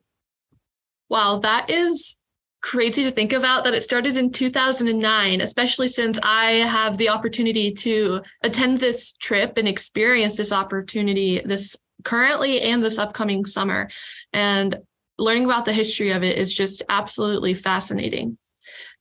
Wow, 1.10 1.38
that 1.38 1.70
is 1.70 2.20
crazy 2.60 3.04
to 3.04 3.10
think 3.10 3.32
about 3.32 3.64
that 3.64 3.74
it 3.74 3.82
started 3.82 4.16
in 4.16 4.32
2009, 4.32 5.40
especially 5.40 5.88
since 5.88 6.18
I 6.22 6.52
have 6.52 6.98
the 6.98 7.08
opportunity 7.08 7.72
to 7.72 8.20
attend 8.42 8.78
this 8.78 9.12
trip 9.12 9.58
and 9.58 9.68
experience 9.68 10.36
this 10.36 10.52
opportunity 10.52 11.40
this 11.44 11.76
currently 12.08 12.62
and 12.62 12.82
this 12.82 12.98
upcoming 12.98 13.44
summer. 13.44 13.88
And 14.32 14.76
learning 15.18 15.44
about 15.44 15.66
the 15.66 15.72
history 15.72 16.10
of 16.12 16.22
it 16.22 16.38
is 16.38 16.54
just 16.54 16.82
absolutely 16.88 17.52
fascinating 17.52 18.38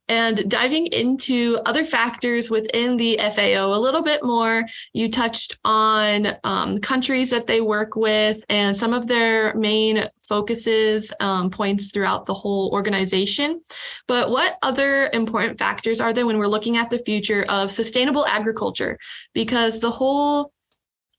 and 0.10 0.50
diving 0.50 0.88
into 0.88 1.60
other 1.65 1.84
factors 1.84 2.50
within 2.50 2.98
the 2.98 3.17
FAO 3.17 3.74
a 3.74 3.80
little 3.80 4.02
bit 4.02 4.24
more. 4.24 4.63
You 4.93 5.12
touched 5.12 5.58
on 5.65 6.28
um, 6.43 6.80
countries 6.80 7.30
that 7.32 7.48
they 7.48 7.62
work 7.62 7.96
with 7.96 8.43
and 8.50 8.76
some 8.76 8.93
of 8.93 9.08
their 9.08 9.54
main 9.56 10.08
focuses, 10.22 11.13
um, 11.20 11.50
points 11.50 11.91
throughout 11.91 12.26
the 12.26 12.34
whole 12.34 12.70
organization. 12.74 13.62
But 14.08 14.30
what 14.30 14.58
other 14.62 15.10
important 15.12 15.60
factors 15.60 16.00
are 16.00 16.13
there 16.13 16.26
when 16.26 16.38
we're 16.38 16.48
looking 16.48 16.78
at 16.78 16.89
the 16.89 17.00
future 17.00 17.46
of 17.50 17.72
sustainable 17.72 18.26
agriculture? 18.26 18.98
Because 19.34 19.82
the 19.82 19.91
whole 19.91 20.54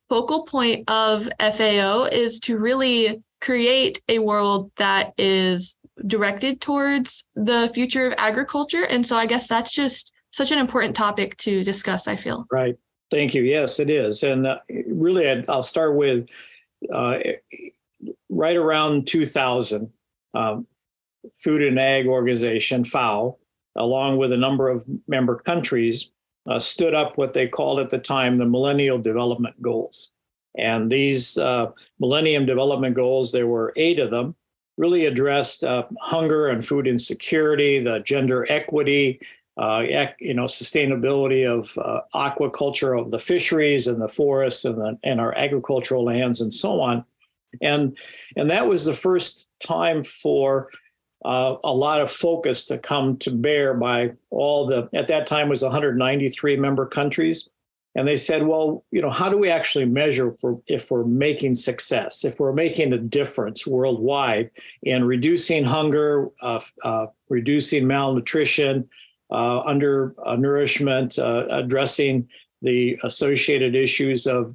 focal 0.09 0.45
point 0.45 0.89
of 0.91 1.29
FAO 1.39 2.05
is 2.05 2.41
to 2.41 2.59
really 2.59 3.23
create 3.41 4.03
a 4.09 4.19
world 4.19 4.71
that 4.77 5.13
is 5.19 5.77
directed 6.07 6.61
towards 6.61 7.27
the 7.35 7.71
future 7.75 8.07
of 8.07 8.15
agriculture. 8.19 8.85
And 8.85 9.07
so 9.07 9.17
I 9.17 9.27
guess 9.27 9.49
that's 9.49 9.73
just 9.73 10.13
such 10.33 10.53
an 10.53 10.59
important 10.59 10.95
topic 10.95 11.37
to 11.39 11.65
discuss, 11.65 12.09
I 12.09 12.17
feel. 12.17 12.47
Right. 12.51 12.77
Thank 13.11 13.35
you. 13.35 13.43
Yes, 13.43 13.81
it 13.81 13.91
is. 13.91 14.23
And 14.23 14.47
uh, 14.47 14.59
really, 14.87 15.29
i 15.29 15.43
will 15.49 15.63
start 15.63 15.97
with 15.97 16.29
uh, 16.93 17.19
right 18.29 18.57
around 18.57 19.07
2000, 19.07 19.91
um, 20.35 20.67
Food 21.33 21.63
and 21.63 21.79
Ag 21.79 22.07
Organization, 22.07 22.85
FAO, 22.85 23.37
along 23.77 24.19
with 24.19 24.33
a 24.33 24.37
number 24.37 24.69
of 24.69 24.85
member 25.07 25.37
countries, 25.37 26.11
uh, 26.49 26.59
stood 26.59 26.95
up 26.95 27.19
what 27.19 27.35
they 27.35 27.47
called 27.47 27.79
at 27.79 27.91
the 27.91 27.99
time 27.99 28.39
the 28.39 28.47
Millennial 28.47 28.99
Development 28.99 29.61
Goals. 29.63 30.13
And 30.57 30.91
these 30.91 31.39
uh, 31.39 31.71
Millennium 32.01 32.47
Development 32.47 32.95
Goals, 32.95 33.31
there 33.31 33.47
were 33.47 33.73
eight 33.77 33.99
of 33.99 34.11
them, 34.11 34.35
really 34.77 35.07
addressed 35.07 35.65
uh, 35.65 35.85
hunger 36.01 36.49
and 36.49 36.65
food 36.65 36.87
insecurity, 36.87 37.81
the 37.81 37.99
gender 38.01 38.47
equity, 38.49 39.21
uh, 39.61 39.83
ec- 39.85 40.17
you 40.21 40.35
know, 40.35 40.45
sustainability 40.45 41.47
of 41.47 41.77
uh, 41.79 42.01
aquaculture 42.15 42.99
of 42.99 43.11
the 43.11 43.19
fisheries 43.19 43.89
and 43.89 44.01
the 44.01 44.09
forests 44.09 44.65
and, 44.65 44.79
the, 44.79 44.99
and 45.03 45.21
our 45.21 45.37
agricultural 45.37 46.05
lands 46.05 46.41
and 46.41 46.55
so 46.55 46.81
on. 46.81 47.05
And, 47.61 47.97
and 48.37 48.51
that 48.51 48.69
was 48.69 48.85
the 48.85 48.93
first 48.93 49.49
time 49.61 50.05
for 50.05 50.71
uh, 51.25 51.57
a 51.65 51.73
lot 51.73 52.01
of 52.01 52.11
focus 52.11 52.65
to 52.67 52.79
come 52.79 53.17
to 53.19 53.31
bear 53.31 53.75
by 53.75 54.13
all 54.31 54.67
the, 54.67 54.89
at 54.95 55.09
that 55.09 55.27
time 55.27 55.49
was 55.49 55.63
193 55.63 56.57
member 56.57 56.87
countries. 56.87 57.49
And 57.95 58.07
they 58.07 58.17
said, 58.17 58.47
well, 58.47 58.85
you 58.93 59.03
know, 59.03 59.11
how 59.11 59.29
do 59.29 59.37
we 59.37 59.51
actually 59.51 59.87
measure 59.87 60.37
for 60.41 60.61
if 60.69 60.91
we're 60.91 61.05
making 61.05 61.57
success, 61.57 62.25
if 62.25 62.39
we're 62.39 62.53
making 62.53 62.93
a 62.93 62.99
difference 62.99 63.67
worldwide 63.67 64.51
in 64.83 65.05
reducing 65.05 65.65
hunger, 65.65 66.29
uh, 66.41 66.61
uh, 66.85 67.07
reducing 67.29 67.87
malnutrition, 67.87 68.89
uh, 69.31 69.61
under 69.61 70.15
uh, 70.25 70.37
nourishment, 70.37 71.19
uh, 71.19 71.47
addressing 71.51 72.29
the 72.63 72.99
associated 73.03 73.75
issues 73.75 74.27
of 74.27 74.55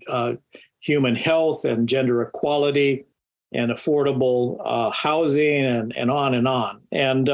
human 0.79 1.15
health 1.15 1.63
and 1.63 1.87
gender 1.87 2.21
equality 2.21 3.05
and 3.53 3.71
affordable 3.71 4.59
housing 4.93 5.65
and, 5.65 5.95
and 5.95 6.11
on 6.11 6.33
and 6.33 6.47
on. 6.47 6.81
And 6.91 7.29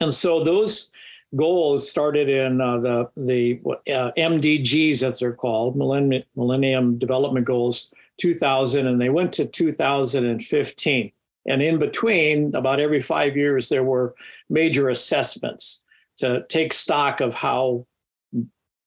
and 0.00 0.12
so 0.12 0.44
those 0.44 0.92
goals 1.34 1.88
started 1.88 2.28
in 2.28 2.60
uh, 2.60 2.78
the 2.78 3.10
the 3.16 3.60
uh, 3.92 4.12
MDGs, 4.16 5.02
as 5.02 5.18
they're 5.18 5.32
called, 5.32 5.76
Millennium, 5.76 6.22
Millennium 6.36 6.98
Development 6.98 7.46
Goals 7.46 7.92
2000, 8.18 8.86
and 8.86 9.00
they 9.00 9.10
went 9.10 9.32
to 9.34 9.46
2015. 9.46 11.12
And 11.48 11.62
in 11.62 11.78
between, 11.78 12.54
about 12.56 12.80
every 12.80 13.00
five 13.00 13.36
years, 13.36 13.68
there 13.68 13.84
were 13.84 14.14
major 14.48 14.88
assessments 14.88 15.82
to 16.18 16.44
take 16.48 16.72
stock 16.72 17.20
of 17.20 17.34
how 17.34 17.86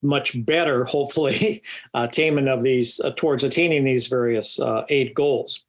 much 0.01 0.45
better, 0.45 0.83
hopefully, 0.85 1.61
attainment 1.93 2.49
of 2.49 2.63
these 2.63 2.99
uh, 3.01 3.11
towards 3.11 3.43
attaining 3.43 3.83
these 3.83 4.07
various 4.07 4.59
uh, 4.59 4.83
eight 4.89 5.13
goals. 5.13 5.63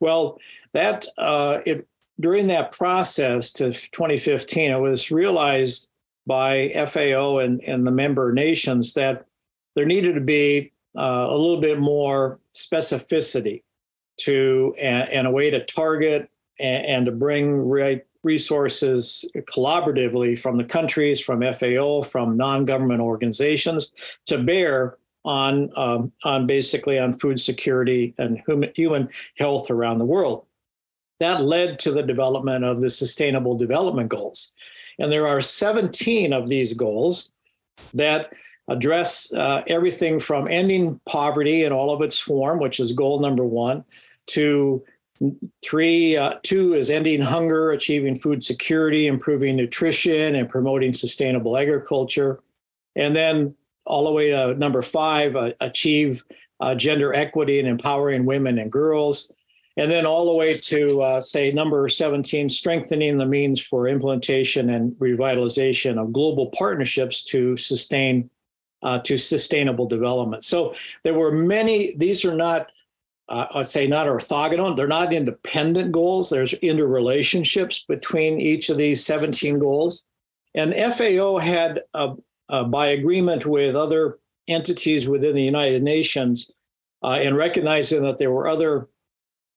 Well, 0.00 0.38
that 0.72 1.06
uh, 1.18 1.60
it 1.64 1.86
during 2.18 2.46
that 2.46 2.72
process 2.72 3.52
to 3.52 3.72
2015, 3.72 4.70
it 4.70 4.80
was 4.80 5.10
realized 5.10 5.90
by 6.26 6.72
FAO 6.86 7.38
and, 7.38 7.62
and 7.62 7.86
the 7.86 7.90
member 7.90 8.32
nations 8.32 8.94
that 8.94 9.26
there 9.74 9.84
needed 9.84 10.14
to 10.14 10.20
be 10.20 10.72
uh, 10.96 11.26
a 11.28 11.36
little 11.36 11.60
bit 11.60 11.78
more 11.78 12.40
specificity 12.54 13.62
to 14.18 14.74
and, 14.80 15.08
and 15.10 15.26
a 15.26 15.30
way 15.30 15.50
to 15.50 15.64
target 15.64 16.30
and, 16.58 16.86
and 16.86 17.06
to 17.06 17.12
bring 17.12 17.54
right 17.54 18.04
resources 18.22 19.30
collaboratively 19.54 20.36
from 20.36 20.56
the 20.56 20.64
countries, 20.64 21.20
from 21.20 21.42
FAO, 21.52 22.02
from 22.02 22.36
non-government 22.36 23.00
organizations 23.00 23.92
to 24.24 24.42
bear 24.42 24.96
on 25.26 25.70
um, 25.76 26.12
on 26.24 26.46
basically 26.46 26.98
on 26.98 27.12
food 27.12 27.38
security 27.38 28.14
and 28.18 28.40
human, 28.74 29.08
health 29.36 29.70
around 29.70 29.98
the 29.98 30.04
world. 30.04 30.46
That 31.20 31.42
led 31.42 31.78
to 31.80 31.92
the 31.92 32.02
development 32.02 32.64
of 32.64 32.80
the 32.80 32.90
Sustainable 32.90 33.56
Development 33.56 34.08
Goals, 34.08 34.54
and 34.98 35.10
there 35.10 35.26
are 35.26 35.40
17 35.40 36.32
of 36.32 36.48
these 36.48 36.72
goals 36.72 37.32
that 37.94 38.32
address 38.68 39.32
uh, 39.34 39.62
everything 39.68 40.18
from 40.18 40.48
ending 40.48 41.00
poverty 41.06 41.64
in 41.64 41.72
all 41.72 41.92
of 41.92 42.02
its 42.02 42.18
form, 42.18 42.58
which 42.58 42.80
is 42.80 42.92
goal 42.92 43.20
number 43.20 43.44
one, 43.44 43.84
to 44.26 44.82
Three, 45.64 46.16
uh, 46.16 46.34
two 46.42 46.74
is 46.74 46.90
ending 46.90 47.22
hunger, 47.22 47.70
achieving 47.70 48.14
food 48.14 48.44
security, 48.44 49.06
improving 49.06 49.56
nutrition, 49.56 50.34
and 50.34 50.48
promoting 50.48 50.92
sustainable 50.92 51.56
agriculture. 51.56 52.40
And 52.96 53.16
then 53.16 53.54
all 53.86 54.04
the 54.04 54.12
way 54.12 54.30
to 54.30 54.54
number 54.54 54.82
five, 54.82 55.36
uh, 55.36 55.52
achieve 55.60 56.24
uh, 56.60 56.74
gender 56.74 57.14
equity 57.14 57.58
and 57.58 57.68
empowering 57.68 58.24
women 58.24 58.58
and 58.58 58.70
girls. 58.70 59.32
And 59.78 59.90
then 59.90 60.06
all 60.06 60.24
the 60.24 60.32
way 60.32 60.54
to, 60.54 61.02
uh, 61.02 61.20
say, 61.20 61.52
number 61.52 61.86
17, 61.86 62.48
strengthening 62.48 63.18
the 63.18 63.26
means 63.26 63.60
for 63.60 63.88
implementation 63.88 64.70
and 64.70 64.92
revitalization 64.92 66.00
of 66.00 66.14
global 66.14 66.46
partnerships 66.56 67.22
to 67.24 67.56
sustain 67.58 68.30
uh, 68.82 68.98
to 69.00 69.16
sustainable 69.16 69.86
development. 69.86 70.44
So 70.44 70.74
there 71.02 71.14
were 71.14 71.32
many, 71.32 71.94
these 71.96 72.24
are 72.24 72.34
not 72.34 72.70
uh, 73.28 73.46
I'd 73.54 73.68
say 73.68 73.86
not 73.86 74.06
orthogonal. 74.06 74.76
They're 74.76 74.86
not 74.86 75.12
independent 75.12 75.92
goals. 75.92 76.30
There's 76.30 76.54
interrelationships 76.54 77.86
between 77.86 78.40
each 78.40 78.70
of 78.70 78.76
these 78.76 79.04
17 79.04 79.58
goals. 79.58 80.06
And 80.54 80.72
FAO 80.94 81.38
had, 81.38 81.82
uh, 81.92 82.14
uh, 82.48 82.64
by 82.64 82.88
agreement 82.88 83.46
with 83.46 83.74
other 83.74 84.18
entities 84.48 85.08
within 85.08 85.34
the 85.34 85.42
United 85.42 85.82
Nations, 85.82 86.50
uh, 87.02 87.18
and 87.20 87.36
recognizing 87.36 88.02
that 88.02 88.18
there 88.18 88.30
were 88.30 88.48
other 88.48 88.88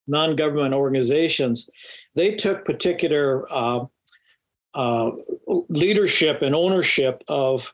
non 0.07 0.35
government 0.35 0.73
organizations, 0.73 1.69
they 2.15 2.35
took 2.35 2.65
particular 2.65 3.45
uh, 3.51 3.85
uh, 4.73 5.11
leadership 5.69 6.41
and 6.41 6.55
ownership 6.55 7.23
of 7.27 7.73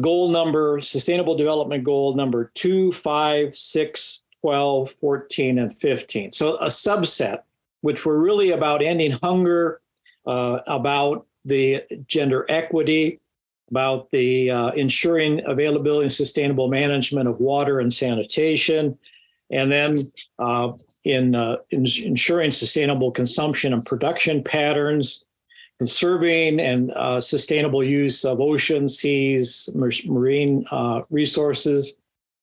goal 0.00 0.30
number, 0.30 0.78
sustainable 0.78 1.36
development 1.36 1.82
goal 1.82 2.14
number 2.14 2.52
two, 2.54 2.92
five, 2.92 3.56
six, 3.56 4.24
12, 4.42 4.90
14, 4.90 5.58
and 5.58 5.72
15. 5.72 6.32
So 6.32 6.56
a 6.56 6.66
subset, 6.66 7.42
which 7.80 8.04
were 8.04 8.20
really 8.20 8.50
about 8.50 8.82
ending 8.82 9.12
hunger, 9.22 9.80
uh, 10.26 10.60
about 10.66 11.26
the 11.44 11.82
gender 12.06 12.44
equity, 12.48 13.18
about 13.72 14.10
the 14.10 14.50
uh, 14.50 14.68
ensuring 14.72 15.40
availability 15.46 16.04
and 16.04 16.12
sustainable 16.12 16.68
management 16.68 17.26
of 17.26 17.40
water 17.40 17.80
and 17.80 17.90
sanitation, 17.90 18.98
and 19.50 19.72
then 19.72 20.12
uh, 20.38 20.72
in, 21.04 21.34
uh, 21.34 21.56
in, 21.70 21.86
ensuring 22.04 22.50
sustainable 22.50 23.10
consumption 23.10 23.72
and 23.72 23.86
production 23.86 24.44
patterns, 24.44 25.24
conserving 25.78 26.60
and 26.60 26.92
uh, 26.92 27.18
sustainable 27.18 27.82
use 27.82 28.26
of 28.26 28.42
oceans, 28.42 28.98
seas, 28.98 29.70
marine 29.74 30.66
uh, 30.70 31.00
resources, 31.08 31.96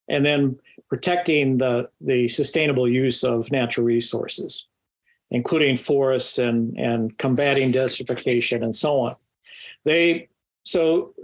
and 0.07 0.25
then 0.25 0.59
protecting 0.89 1.59
the, 1.59 1.87
the 2.01 2.27
sustainable 2.27 2.87
use 2.87 3.23
of 3.23 3.51
natural 3.51 3.85
resources, 3.85 4.67
including 5.29 5.77
forests 5.77 6.39
and, 6.39 6.75
and 6.79 7.15
combating 7.19 7.71
desertification 7.71 8.63
and 8.63 8.75
so 8.75 8.99
on. 9.01 9.15
They 9.85 10.28
so 10.69 11.15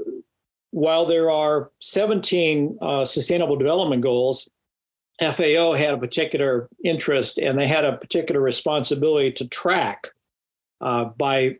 while 0.71 1.05
there 1.05 1.29
are 1.29 1.69
17 1.79 2.79
uh, 2.81 3.05
sustainable 3.05 3.55
development 3.55 4.01
goals, 4.01 4.49
FAO 5.21 5.75
had 5.75 5.93
a 5.93 5.99
particular 5.99 6.67
interest 6.83 7.37
and 7.37 7.57
they 7.57 7.67
had 7.67 7.85
a 7.85 7.95
particular 7.95 8.41
responsibility 8.41 9.31
to 9.33 9.47
track 9.47 10.07
uh, 10.81 11.05
by 11.05 11.57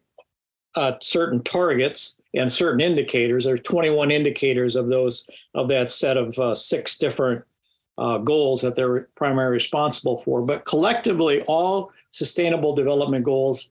uh, 0.76 0.94
certain 1.00 1.44
targets 1.44 2.20
and 2.34 2.52
certain 2.52 2.82
indicators. 2.82 3.46
There 3.46 3.54
are 3.54 3.60
21 3.60 4.10
indicators 4.10 4.76
of 4.76 4.88
those 4.88 5.30
of 5.54 5.70
that 5.70 5.92
set 5.92 6.18
of 6.18 6.38
uh, 6.40 6.56
six 6.56 6.98
different 6.98 7.46
uh, 8.00 8.18
goals 8.18 8.64
that 8.64 8.76
they're 8.76 9.10
primarily 9.16 9.54
responsible 9.54 10.18
for. 10.18 10.42
But 10.42 10.66
collectively, 10.66 11.44
all 11.44 11.92
sustainable 12.10 12.74
development 12.74 13.24
goals 13.24 13.70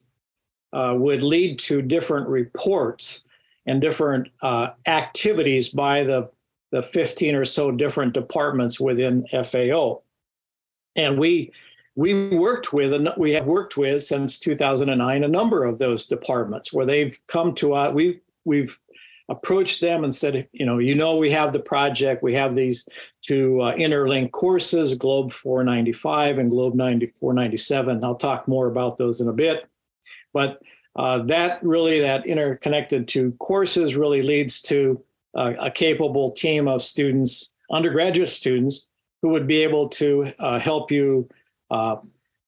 uh, 0.71 0.95
would 0.97 1.21
lead 1.21 1.59
to 1.59 1.81
different 1.81 2.29
reports 2.29 3.24
and 3.65 3.81
different 3.81 4.29
uh, 4.41 4.69
activities 4.87 5.69
by 5.69 6.03
the, 6.03 6.29
the 6.71 6.81
15 6.81 7.35
or 7.35 7.45
so 7.45 7.71
different 7.71 8.13
departments 8.13 8.79
within 8.79 9.25
FAO. 9.43 10.01
And 10.95 11.17
we 11.17 11.51
we 11.97 12.27
worked 12.35 12.73
with 12.73 12.93
and 12.93 13.09
we 13.17 13.31
have 13.31 13.47
worked 13.47 13.77
with 13.77 14.03
since 14.03 14.37
2009 14.37 15.23
a 15.23 15.27
number 15.27 15.63
of 15.63 15.79
those 15.79 16.05
departments 16.05 16.73
where 16.73 16.85
they've 16.85 17.17
come 17.27 17.53
to 17.55 17.73
us. 17.73 17.93
We 17.93 18.19
we've 18.43 18.77
approached 19.29 19.81
them 19.81 20.03
and 20.03 20.13
said, 20.13 20.47
you 20.51 20.65
know, 20.65 20.77
you 20.77 20.93
know, 20.93 21.15
we 21.15 21.31
have 21.31 21.51
the 21.51 21.59
project, 21.59 22.21
we 22.21 22.33
have 22.33 22.55
these 22.55 22.87
two 23.21 23.61
uh, 23.61 23.73
interlink 23.75 24.31
courses, 24.31 24.93
Globe 24.95 25.31
495 25.31 26.37
and 26.37 26.49
Globe 26.49 26.75
9497. 26.75 28.03
I'll 28.03 28.15
talk 28.15 28.47
more 28.47 28.67
about 28.67 28.97
those 28.97 29.21
in 29.21 29.27
a 29.27 29.33
bit. 29.33 29.67
But 30.33 30.61
uh, 30.95 31.19
that 31.19 31.63
really, 31.63 31.99
that 31.99 32.25
interconnected 32.25 33.07
two 33.07 33.31
courses 33.39 33.95
really 33.95 34.21
leads 34.21 34.61
to 34.61 35.03
uh, 35.35 35.53
a 35.59 35.69
capable 35.69 36.31
team 36.31 36.67
of 36.67 36.81
students, 36.81 37.51
undergraduate 37.71 38.29
students, 38.29 38.87
who 39.21 39.29
would 39.29 39.47
be 39.47 39.63
able 39.63 39.89
to 39.89 40.31
uh, 40.39 40.59
help 40.59 40.91
you, 40.91 41.27
uh, 41.71 41.97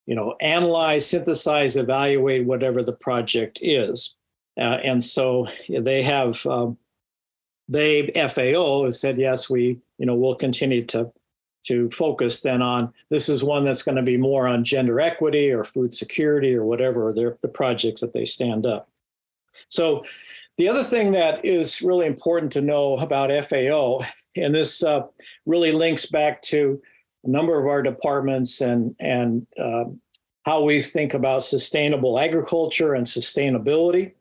you 0.06 0.16
know, 0.16 0.36
analyze, 0.40 1.06
synthesize, 1.06 1.76
evaluate 1.76 2.46
whatever 2.46 2.84
the 2.84 2.94
project 2.94 3.60
is. 3.62 4.16
Uh, 4.58 4.78
and 4.84 5.04
so 5.04 5.48
they 5.68 6.02
have, 6.02 6.46
um, 6.46 6.78
they 7.68 8.12
FAO 8.30 8.86
has 8.86 9.00
said 9.00 9.18
yes, 9.18 9.50
we 9.50 9.80
you 9.98 10.06
know 10.06 10.16
we'll 10.16 10.36
continue 10.36 10.86
to 10.86 11.12
to 11.68 11.90
focus 11.92 12.42
then 12.42 12.62
on 12.62 12.94
this 13.10 13.30
is 13.30 13.44
one 13.44 13.66
that's 13.66 13.84
going 13.84 13.98
to 13.98 14.04
be 14.04 14.18
more 14.18 14.48
on 14.48 14.64
gender 14.64 15.00
equity 15.00 15.52
or 15.52 15.64
food 15.64 15.94
security 15.94 16.56
or 16.56 16.64
whatever 16.64 17.14
the 17.14 17.48
projects 17.48 18.02
that 18.02 18.14
they 18.14 18.26
stand 18.26 18.66
up. 18.66 18.90
So 19.70 20.04
the 20.58 20.70
other 20.70 20.84
thing 20.84 21.12
that 21.12 21.44
is 21.46 21.82
really 21.82 22.08
important 22.08 22.52
to 22.54 22.62
know 22.62 22.96
about 22.98 23.32
FAO, 23.46 24.00
and 24.36 24.54
this 24.54 24.84
uh, 24.84 25.04
really 25.46 25.72
links 25.72 26.06
back 26.06 26.42
to 26.44 26.82
a 27.24 27.30
number 27.30 27.60
of 27.60 27.68
our 27.68 27.82
departments 27.82 28.62
and 28.62 28.96
and 29.00 29.46
uh, 29.60 29.86
how 30.46 30.62
we 30.62 30.82
think 30.82 31.14
about 31.14 31.44
sustainable 31.44 32.18
agriculture 32.20 32.94
and 32.94 33.06
sustainability, 33.06 34.14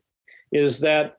is 0.50 0.80
that 0.80 1.18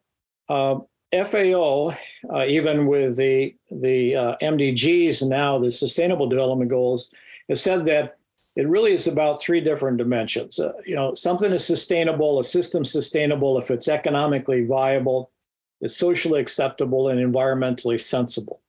uh, 0.50 0.80
FAO, 1.14 1.92
uh, 2.34 2.46
even 2.48 2.86
with 2.86 3.16
the 3.18 3.56
the 3.72 4.16
uh, 4.16 4.36
MDGs 4.42 5.28
now, 5.28 5.58
the 5.58 5.72
Sustainable 5.72 6.28
Development 6.28 6.70
Goals, 6.70 7.12
has 7.48 7.62
said 7.62 7.86
that 7.86 8.18
it 8.56 8.68
really 8.68 8.92
is 8.92 9.08
about 9.08 9.42
three 9.42 9.62
different 9.62 9.98
dimensions. 9.98 10.60
Uh, 10.60 10.74
you 10.86 10.96
know, 10.96 11.14
something 11.14 11.52
is 11.52 11.64
sustainable, 11.64 12.40
a 12.40 12.44
system 12.44 12.84
sustainable 12.84 13.58
if 13.58 13.72
it's 13.72 13.88
economically 13.88 14.66
viable, 14.66 15.32
is 15.80 15.96
socially 15.96 16.42
acceptable, 16.42 17.08
and 17.08 17.20
environmentally 17.20 18.00
sensible. 18.00 18.60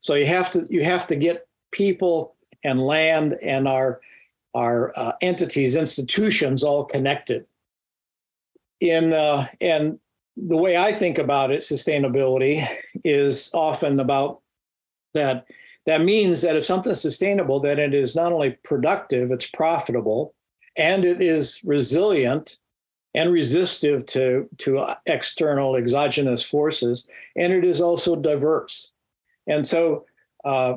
So 0.00 0.14
you 0.14 0.26
have 0.26 0.50
to 0.52 0.66
you 0.70 0.82
have 0.84 1.06
to 1.08 1.16
get 1.16 1.46
people 1.72 2.36
and 2.64 2.80
land 2.80 3.36
and 3.42 3.68
our 3.68 4.00
our 4.54 4.92
uh, 4.96 5.12
entities, 5.20 5.76
institutions 5.76 6.64
all 6.64 6.84
connected. 6.84 7.44
In 8.80 9.12
uh, 9.12 9.46
and 9.60 9.98
the 10.36 10.56
way 10.56 10.76
I 10.76 10.92
think 10.92 11.18
about 11.18 11.50
it, 11.50 11.60
sustainability 11.60 12.64
is 13.04 13.50
often 13.54 13.98
about 14.00 14.40
that. 15.14 15.46
That 15.86 16.02
means 16.02 16.42
that 16.42 16.56
if 16.56 16.64
something 16.64 16.92
is 16.92 17.00
sustainable, 17.00 17.60
then 17.60 17.78
it 17.78 17.94
is 17.94 18.16
not 18.16 18.32
only 18.32 18.58
productive, 18.64 19.30
it's 19.30 19.50
profitable, 19.50 20.34
and 20.76 21.04
it 21.04 21.22
is 21.22 21.62
resilient 21.64 22.58
and 23.14 23.32
resistive 23.32 24.04
to, 24.06 24.48
to 24.58 24.84
external 25.06 25.76
exogenous 25.76 26.44
forces, 26.44 27.08
and 27.36 27.52
it 27.52 27.64
is 27.64 27.80
also 27.80 28.14
diverse. 28.16 28.92
And 29.46 29.66
so 29.66 30.04
uh, 30.44 30.74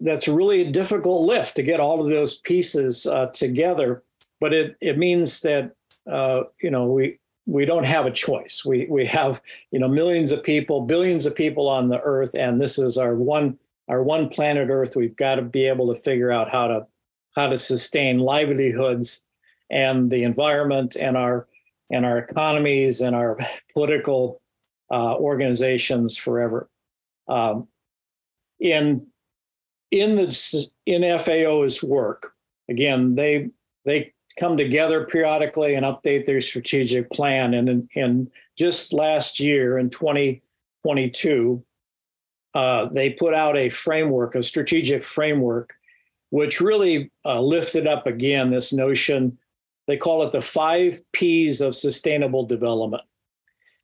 that's 0.00 0.28
really 0.28 0.62
a 0.62 0.70
difficult 0.70 1.26
lift 1.26 1.56
to 1.56 1.62
get 1.62 1.80
all 1.80 2.00
of 2.00 2.10
those 2.10 2.40
pieces 2.40 3.06
uh, 3.06 3.26
together. 3.28 4.02
But 4.40 4.52
it, 4.52 4.76
it 4.80 4.98
means 4.98 5.40
that, 5.42 5.72
uh, 6.10 6.42
you 6.60 6.70
know, 6.70 6.86
we, 6.86 7.18
we 7.50 7.64
don't 7.64 7.84
have 7.84 8.06
a 8.06 8.12
choice. 8.12 8.64
We, 8.64 8.86
we 8.88 9.04
have, 9.06 9.42
you 9.72 9.80
know, 9.80 9.88
millions 9.88 10.30
of 10.30 10.44
people, 10.44 10.82
billions 10.82 11.26
of 11.26 11.34
people 11.34 11.68
on 11.68 11.88
the 11.88 12.00
earth, 12.00 12.34
and 12.34 12.60
this 12.60 12.78
is 12.78 12.96
our 12.96 13.16
one, 13.16 13.58
our 13.88 14.04
one 14.04 14.28
planet 14.28 14.70
earth. 14.70 14.94
We've 14.94 15.16
got 15.16 15.34
to 15.34 15.42
be 15.42 15.66
able 15.66 15.92
to 15.92 16.00
figure 16.00 16.30
out 16.30 16.48
how 16.48 16.68
to, 16.68 16.86
how 17.34 17.48
to 17.48 17.58
sustain 17.58 18.20
livelihoods 18.20 19.28
and 19.68 20.12
the 20.12 20.22
environment 20.22 20.96
and 20.96 21.16
our, 21.16 21.48
and 21.90 22.06
our 22.06 22.18
economies 22.18 23.00
and 23.00 23.16
our 23.16 23.36
political 23.72 24.40
uh, 24.92 25.16
organizations 25.16 26.16
forever. 26.16 26.70
Um, 27.26 27.66
in 28.60 29.08
in 29.90 30.14
the 30.14 30.68
in 30.86 31.18
FAO's 31.18 31.82
work, 31.82 32.32
again, 32.68 33.16
they 33.16 33.50
they 33.84 34.12
come 34.40 34.56
together 34.56 35.04
periodically 35.04 35.74
and 35.74 35.84
update 35.84 36.24
their 36.24 36.40
strategic 36.40 37.10
plan. 37.10 37.52
And 37.52 37.88
in, 37.94 38.30
just 38.56 38.92
last 38.92 39.38
year, 39.38 39.78
in 39.78 39.90
2022, 39.90 41.62
uh, 42.54 42.86
they 42.86 43.10
put 43.10 43.34
out 43.34 43.56
a 43.56 43.68
framework, 43.68 44.34
a 44.34 44.42
strategic 44.42 45.04
framework, 45.04 45.74
which 46.30 46.60
really 46.60 47.10
uh, 47.24 47.40
lifted 47.40 47.86
up 47.86 48.06
again 48.06 48.50
this 48.50 48.72
notion. 48.72 49.38
They 49.86 49.96
call 49.96 50.22
it 50.24 50.32
the 50.32 50.40
five 50.40 51.00
P's 51.12 51.60
of 51.60 51.74
sustainable 51.74 52.46
development 52.46 53.04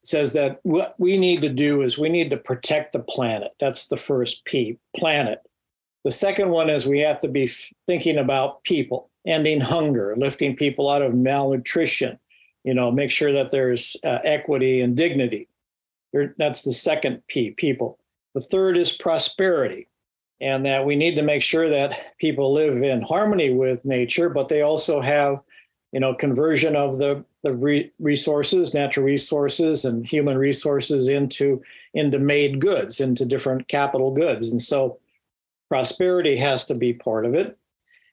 says 0.07 0.33
that 0.35 0.61
what 0.63 0.95
we 0.99 1.19
need 1.19 1.43
to 1.43 1.49
do 1.49 1.83
is 1.83 1.99
we 1.99 2.09
need 2.09 2.31
to 2.31 2.37
protect 2.37 2.93
the 2.93 3.01
planet. 3.01 3.53
That's 3.59 3.89
the 3.89 3.97
first 3.97 4.45
P, 4.45 4.79
planet. 4.97 5.41
The 6.05 6.13
second 6.13 6.51
one 6.51 6.71
is 6.71 6.87
we 6.87 7.01
have 7.01 7.19
to 7.21 7.29
be 7.29 7.51
thinking 7.89 8.17
about 8.17 8.63
people, 8.63 9.11
ending 9.27 9.61
hunger, 9.61 10.15
lifting 10.17 10.57
people 10.57 10.89
out 10.89 11.03
of 11.03 11.15
malnutrition, 11.15 12.19
you 12.65 12.75
know, 12.75 12.91
make 12.91 13.11
sure 13.11 13.33
that 13.33 13.51
there's 13.51 13.97
uh, 14.05 14.19
equity 14.25 14.81
and 14.81 14.97
dignity. 14.97 15.49
That's 16.39 16.63
the 16.63 16.73
second 16.73 17.23
P, 17.29 17.51
people. 17.51 17.99
The 18.35 18.41
third 18.41 18.77
is 18.77 18.97
prosperity, 18.97 19.89
and 20.41 20.65
that 20.67 20.85
we 20.85 20.97
need 20.97 21.17
to 21.17 21.23
make 21.23 21.43
sure 21.43 21.69
that 21.71 22.17
people 22.19 22.53
live 22.53 22.83
in 22.83 23.03
harmony 23.03 23.53
with 23.53 23.85
nature, 23.85 24.29
but 24.29 24.49
they 24.49 24.63
also 24.63 25.01
have, 25.01 25.41
you 25.93 26.01
know, 26.01 26.15
conversion 26.15 26.77
of 26.77 26.99
the 26.99 27.25
the 27.43 27.55
re- 27.55 27.93
resources, 28.01 28.75
natural 28.75 29.07
resources, 29.07 29.85
and 29.85 30.07
human 30.07 30.37
resources 30.37 31.09
into 31.09 31.63
into 31.95 32.19
made 32.19 32.61
goods, 32.61 33.01
into 33.01 33.25
different 33.25 33.69
capital 33.69 34.13
goods, 34.13 34.51
and 34.51 34.61
so 34.61 34.99
prosperity 35.69 36.37
has 36.37 36.65
to 36.67 36.75
be 36.75 36.93
part 36.93 37.25
of 37.25 37.35
it, 37.35 37.57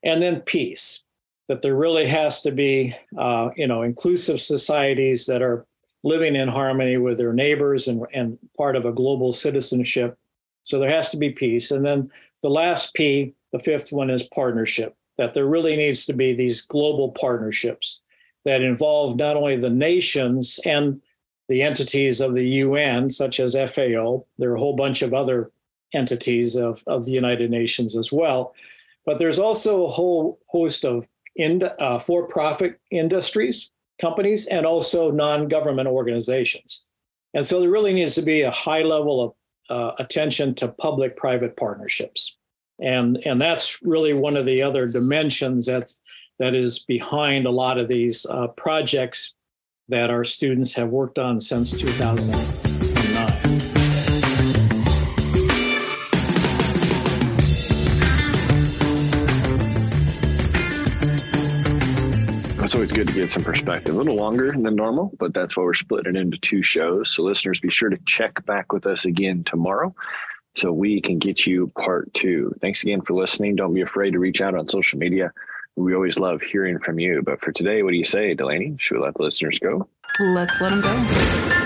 and 0.03 0.21
then 0.21 0.41
peace. 0.41 1.03
That 1.49 1.61
there 1.61 1.75
really 1.75 2.07
has 2.07 2.41
to 2.43 2.51
be, 2.51 2.95
uh, 3.17 3.49
you 3.57 3.67
know, 3.67 3.81
inclusive 3.81 4.39
societies 4.39 5.25
that 5.25 5.41
are 5.41 5.65
living 6.03 6.35
in 6.35 6.47
harmony 6.47 6.97
with 6.97 7.17
their 7.17 7.33
neighbors 7.33 7.87
and, 7.87 8.05
and 8.13 8.37
part 8.57 8.75
of 8.75 8.85
a 8.85 8.93
global 8.93 9.33
citizenship. 9.33 10.17
So 10.63 10.79
there 10.79 10.89
has 10.89 11.09
to 11.09 11.17
be 11.17 11.31
peace, 11.31 11.71
and 11.71 11.85
then 11.85 12.07
the 12.41 12.49
last 12.49 12.93
P, 12.93 13.33
the 13.51 13.59
fifth 13.59 13.91
one, 13.91 14.09
is 14.09 14.23
partnership. 14.23 14.95
That 15.17 15.33
there 15.33 15.45
really 15.45 15.75
needs 15.75 16.05
to 16.07 16.13
be 16.13 16.33
these 16.33 16.61
global 16.61 17.11
partnerships 17.11 18.01
that 18.45 18.61
involve 18.61 19.17
not 19.17 19.35
only 19.35 19.57
the 19.57 19.69
nations 19.69 20.59
and 20.65 21.01
the 21.49 21.61
entities 21.61 22.21
of 22.21 22.33
the 22.33 22.47
UN, 22.47 23.09
such 23.09 23.39
as 23.39 23.55
FAO, 23.55 24.25
there 24.37 24.51
are 24.51 24.55
a 24.55 24.59
whole 24.59 24.75
bunch 24.75 25.01
of 25.01 25.13
other 25.13 25.51
entities 25.93 26.55
of, 26.55 26.83
of 26.87 27.05
the 27.05 27.11
United 27.11 27.51
Nations 27.51 27.95
as 27.95 28.11
well. 28.11 28.55
But 29.05 29.19
there's 29.19 29.39
also 29.39 29.83
a 29.83 29.89
whole 29.89 30.39
host 30.47 30.85
of 30.85 31.07
in, 31.35 31.63
uh, 31.79 31.99
for 31.99 32.27
profit 32.27 32.79
industries, 32.91 33.71
companies, 33.99 34.47
and 34.47 34.65
also 34.65 35.11
non 35.11 35.47
government 35.47 35.87
organizations. 35.87 36.85
And 37.33 37.45
so 37.45 37.59
there 37.59 37.69
really 37.69 37.93
needs 37.93 38.15
to 38.15 38.21
be 38.21 38.41
a 38.41 38.51
high 38.51 38.83
level 38.83 39.21
of 39.21 39.33
uh, 39.69 39.95
attention 39.99 40.53
to 40.55 40.67
public 40.67 41.17
private 41.17 41.57
partnerships. 41.57 42.37
And, 42.79 43.17
and 43.25 43.39
that's 43.39 43.81
really 43.81 44.13
one 44.13 44.37
of 44.37 44.45
the 44.45 44.61
other 44.61 44.87
dimensions 44.87 45.65
that's 45.65 46.01
that 46.39 46.55
is 46.55 46.79
behind 46.79 47.45
a 47.45 47.51
lot 47.51 47.77
of 47.77 47.87
these 47.87 48.25
uh, 48.25 48.47
projects 48.47 49.35
that 49.89 50.09
our 50.09 50.23
students 50.23 50.73
have 50.73 50.89
worked 50.89 51.19
on 51.19 51.39
since 51.39 51.71
2009. 51.71 52.62
It's 62.73 62.75
always 62.79 62.91
good 62.91 63.07
to 63.07 63.13
get 63.13 63.29
some 63.29 63.43
perspective. 63.43 63.93
A 63.93 63.97
little 63.99 64.15
longer 64.15 64.51
than 64.51 64.75
normal, 64.75 65.11
but 65.19 65.31
that's 65.31 65.55
why 65.55 65.61
we're 65.61 65.75
splitting 65.75 66.15
it 66.15 66.19
into 66.19 66.39
two 66.39 66.63
shows. 66.63 67.11
So, 67.11 67.21
listeners, 67.21 67.59
be 67.59 67.69
sure 67.69 67.89
to 67.89 67.99
check 68.07 68.43
back 68.47 68.73
with 68.73 68.87
us 68.87 69.05
again 69.05 69.43
tomorrow 69.43 69.93
so 70.57 70.73
we 70.73 70.99
can 70.99 71.19
get 71.19 71.45
you 71.45 71.71
part 71.77 72.11
two. 72.15 72.51
Thanks 72.61 72.81
again 72.81 73.01
for 73.01 73.13
listening. 73.13 73.57
Don't 73.57 73.75
be 73.75 73.81
afraid 73.81 74.13
to 74.13 74.19
reach 74.19 74.41
out 74.41 74.55
on 74.55 74.67
social 74.67 74.97
media 74.97 75.31
we 75.75 75.95
always 75.95 76.19
love 76.19 76.41
hearing 76.41 76.79
from 76.79 76.99
you. 76.99 77.21
But 77.23 77.39
for 77.41 77.51
today, 77.51 77.83
what 77.83 77.91
do 77.91 77.97
you 77.97 78.03
say, 78.03 78.33
Delaney? 78.33 78.75
Should 78.77 78.97
we 78.97 79.03
let 79.03 79.15
the 79.15 79.23
listeners 79.23 79.59
go? 79.59 79.87
Let's 80.19 80.61
let 80.61 80.69
them 80.69 80.81
go. 80.81 81.62